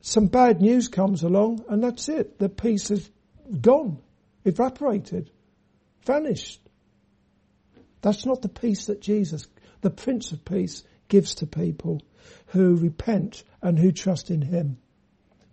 some 0.00 0.26
bad 0.26 0.60
news 0.60 0.88
comes 0.88 1.22
along 1.22 1.64
and 1.68 1.82
that's 1.82 2.08
it. 2.08 2.38
The 2.38 2.48
peace 2.48 2.90
is 2.90 3.08
gone 3.60 3.98
evaporated, 4.44 5.30
vanished. 6.04 6.60
That's 8.02 8.26
not 8.26 8.42
the 8.42 8.48
peace 8.48 8.86
that 8.86 9.00
Jesus, 9.00 9.46
the 9.80 9.90
Prince 9.90 10.32
of 10.32 10.44
Peace, 10.44 10.84
gives 11.08 11.36
to 11.36 11.46
people 11.46 12.02
who 12.48 12.76
repent 12.76 13.44
and 13.62 13.78
who 13.78 13.92
trust 13.92 14.30
in 14.30 14.42
Him 14.42 14.76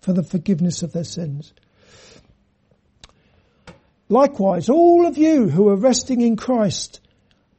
for 0.02 0.14
the 0.14 0.24
forgiveness 0.24 0.84
of 0.84 0.92
their 0.92 1.06
sins. 1.06 1.54
Likewise, 4.10 4.68
all 4.68 5.06
of 5.06 5.18
you 5.18 5.48
who 5.48 5.70
are 5.70 5.78
resting 5.78 6.20
in 6.20 6.36
Christ, 6.36 7.00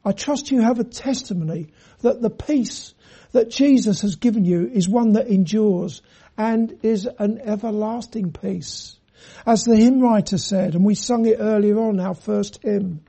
I 0.05 0.11
trust 0.11 0.51
you 0.51 0.61
have 0.61 0.79
a 0.79 0.83
testimony 0.83 1.67
that 2.01 2.21
the 2.21 2.29
peace 2.29 2.93
that 3.31 3.49
Jesus 3.49 4.01
has 4.01 4.15
given 4.15 4.43
you 4.43 4.67
is 4.67 4.87
one 4.87 5.13
that 5.13 5.27
endures 5.27 6.01
and 6.37 6.77
is 6.83 7.07
an 7.19 7.39
everlasting 7.39 8.31
peace. 8.33 8.97
As 9.45 9.63
the 9.63 9.77
hymn 9.77 10.01
writer 10.01 10.37
said, 10.37 10.75
and 10.75 10.83
we 10.83 10.95
sung 10.95 11.25
it 11.25 11.37
earlier 11.39 11.79
on, 11.79 11.99
our 11.99 12.15
first 12.15 12.61
hymn, 12.61 13.01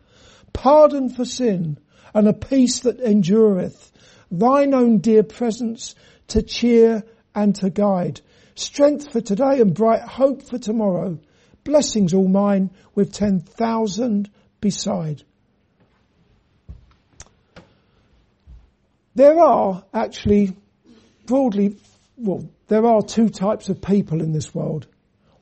pardon 0.52 1.08
for 1.08 1.24
sin 1.24 1.78
and 2.14 2.28
a 2.28 2.32
peace 2.32 2.80
that 2.80 3.00
endureth, 3.00 3.90
thine 4.30 4.72
own 4.72 4.98
dear 4.98 5.24
presence 5.24 5.94
to 6.28 6.42
cheer 6.42 7.02
and 7.34 7.56
to 7.56 7.70
guide, 7.70 8.20
strength 8.54 9.10
for 9.10 9.20
today 9.20 9.60
and 9.60 9.74
bright 9.74 10.02
hope 10.02 10.42
for 10.42 10.58
tomorrow, 10.58 11.18
blessings 11.64 12.14
all 12.14 12.28
mine 12.28 12.70
with 12.94 13.12
ten 13.12 13.40
thousand 13.40 14.30
beside. 14.60 15.24
There 19.14 19.40
are 19.40 19.84
actually 19.92 20.56
broadly, 21.26 21.76
well, 22.16 22.48
there 22.68 22.84
are 22.84 23.02
two 23.02 23.28
types 23.28 23.68
of 23.68 23.80
people 23.80 24.20
in 24.20 24.32
this 24.32 24.54
world. 24.54 24.86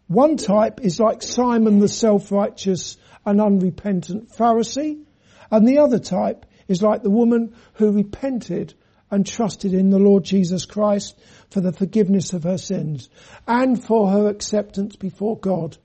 One 0.08 0.36
type 0.36 0.80
is 0.82 1.00
like 1.00 1.22
Simon 1.22 1.78
the 1.78 1.88
self-righteous 1.88 2.98
and 3.24 3.40
unrepentant 3.40 4.30
Pharisee, 4.30 5.04
and 5.50 5.66
the 5.66 5.78
other 5.78 5.98
type 5.98 6.44
is 6.68 6.82
like 6.82 7.02
the 7.02 7.10
woman 7.10 7.54
who 7.74 7.92
repented 7.92 8.74
and 9.10 9.26
trusted 9.26 9.74
in 9.74 9.90
the 9.90 9.98
Lord 9.98 10.24
Jesus 10.24 10.64
Christ 10.64 11.18
for 11.50 11.60
the 11.60 11.72
forgiveness 11.72 12.32
of 12.32 12.44
her 12.44 12.58
sins 12.58 13.10
and 13.46 13.82
for 13.82 14.10
her 14.10 14.28
acceptance 14.28 14.96
before 14.96 15.38
God. 15.38 15.76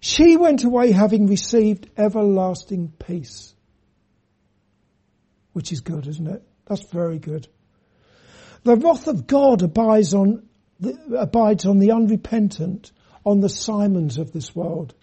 She 0.00 0.36
went 0.36 0.64
away 0.64 0.90
having 0.90 1.28
received 1.28 1.88
everlasting 1.96 2.92
peace. 2.98 3.53
Which 5.54 5.72
is 5.72 5.80
good, 5.80 6.06
isn't 6.06 6.26
it? 6.26 6.42
That's 6.66 6.84
very 6.92 7.18
good. 7.18 7.48
The 8.64 8.76
wrath 8.76 9.08
of 9.08 9.26
God 9.26 9.62
abides 9.62 10.12
on 10.12 10.42
abides 11.16 11.64
on 11.64 11.78
the 11.78 11.92
unrepentant, 11.92 12.92
on 13.24 13.40
the 13.40 13.48
Simons 13.48 14.18
of 14.18 14.32
this 14.32 14.54
world. 14.54 14.94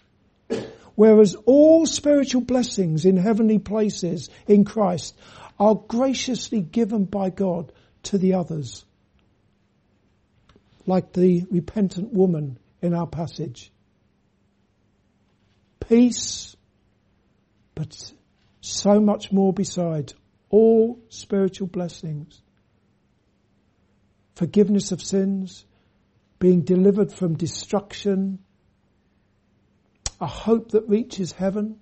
Whereas 0.94 1.34
all 1.46 1.86
spiritual 1.86 2.42
blessings 2.42 3.04
in 3.06 3.16
heavenly 3.16 3.58
places 3.58 4.28
in 4.46 4.64
Christ 4.64 5.16
are 5.58 5.74
graciously 5.74 6.60
given 6.60 7.04
by 7.04 7.30
God 7.30 7.72
to 8.04 8.18
the 8.18 8.34
others. 8.34 8.84
Like 10.86 11.12
the 11.12 11.44
repentant 11.50 12.12
woman 12.12 12.58
in 12.82 12.94
our 12.94 13.06
passage. 13.06 13.72
Peace, 15.88 16.56
but 17.74 18.12
so 18.60 19.00
much 19.00 19.32
more 19.32 19.52
besides. 19.52 20.14
All 20.52 21.00
spiritual 21.08 21.66
blessings 21.66 22.40
forgiveness 24.34 24.92
of 24.92 25.02
sins, 25.02 25.64
being 26.38 26.62
delivered 26.62 27.12
from 27.12 27.36
destruction, 27.36 28.38
a 30.20 30.26
hope 30.26 30.72
that 30.72 30.88
reaches 30.88 31.32
heaven, 31.32 31.78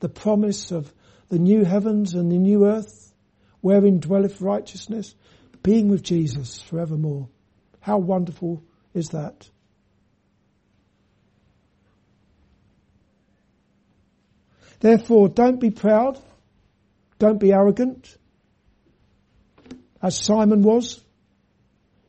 the 0.00 0.08
promise 0.08 0.70
of 0.70 0.92
the 1.28 1.38
new 1.38 1.64
heavens 1.64 2.14
and 2.14 2.30
the 2.30 2.38
new 2.38 2.66
earth, 2.66 3.14
wherein 3.60 4.00
dwelleth 4.00 4.40
righteousness, 4.40 5.14
being 5.62 5.88
with 5.88 6.02
Jesus 6.02 6.60
forevermore. 6.60 7.28
How 7.80 7.98
wonderful 7.98 8.62
is 8.94 9.10
that? 9.10 9.48
Therefore, 14.80 15.28
don't 15.28 15.60
be 15.60 15.70
proud, 15.70 16.20
don't 17.18 17.38
be 17.38 17.52
arrogant, 17.52 18.16
as 20.02 20.16
Simon 20.16 20.62
was. 20.62 21.00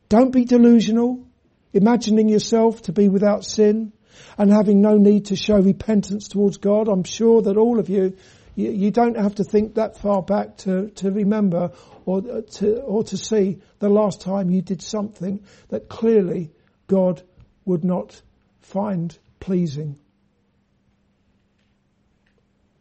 Don't 0.08 0.32
be 0.32 0.45
delusional. 0.45 1.26
imagining 1.72 2.30
yourself 2.30 2.82
to 2.84 2.91
be 2.91 3.10
without 3.10 3.45
sin 3.45 3.93
and 4.38 4.52
having 4.52 4.82
no 4.82 4.98
need 4.98 5.26
to 5.26 5.36
show 5.36 5.60
repentance 5.60 6.28
towards 6.28 6.58
God. 6.58 6.88
I'm 6.88 7.04
sure 7.04 7.43
that 7.43 7.58
all 7.58 7.80
of 7.80 7.89
you, 7.89 8.17
you, 8.56 8.72
you 8.72 8.91
don't 8.91 9.17
have 9.17 9.36
to 9.36 9.43
think 9.43 9.76
that 9.76 9.98
far 9.98 10.22
back 10.22 10.58
to, 10.58 10.89
to 10.95 11.12
remember 11.12 11.72
or 12.06 12.19
uh, 12.19 12.41
to, 12.54 12.82
or 12.82 13.04
to 13.04 13.17
see 13.17 13.62
the 13.78 13.89
last 13.89 14.22
time 14.22 14.50
you 14.50 14.62
did 14.62 14.82
something 14.82 15.43
that 15.69 15.89
clearly 15.89 16.52
God 16.88 17.22
would 17.65 17.84
not 17.84 18.19
find 18.62 19.17
pleasing. 19.39 20.00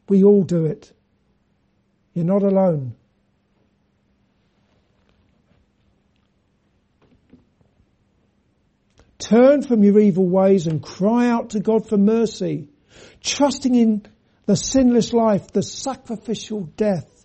We 0.09 0.25
all 0.25 0.45
do 0.45 0.65
it. 0.65 0.93
You're 2.19 2.27
not 2.27 2.43
alone. 2.43 2.97
Turn 9.21 9.63
from 9.63 9.85
your 9.85 10.01
evil 10.01 10.29
ways 10.29 10.67
and 10.67 10.83
cry 10.83 11.29
out 11.29 11.51
to 11.51 11.61
God 11.61 11.89
for 11.89 11.97
mercy, 11.97 12.71
trusting 13.23 13.73
in 13.73 14.05
the 14.47 14.57
sinless 14.57 15.13
life, 15.13 15.53
the 15.53 15.63
sacrificial 15.63 16.63
death, 16.63 17.25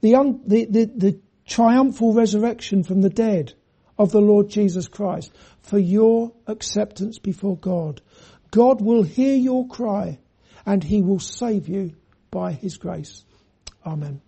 the, 0.00 0.16
un, 0.16 0.40
the, 0.44 0.64
the, 0.64 0.84
the 0.86 1.20
triumphal 1.46 2.12
resurrection 2.12 2.82
from 2.82 3.00
the 3.00 3.10
dead 3.10 3.52
of 3.96 4.10
the 4.10 4.20
Lord 4.20 4.48
Jesus 4.48 4.88
Christ 4.88 5.30
for 5.62 5.78
your 5.78 6.32
acceptance 6.48 7.20
before 7.20 7.56
God. 7.56 8.02
God 8.50 8.80
will 8.80 9.04
hear 9.04 9.36
your 9.36 9.68
cry 9.68 10.18
and 10.66 10.82
he 10.82 11.02
will 11.02 11.20
save 11.20 11.68
you 11.68 11.94
by 12.32 12.50
his 12.50 12.78
grace. 12.78 13.24
Amen. 13.86 14.20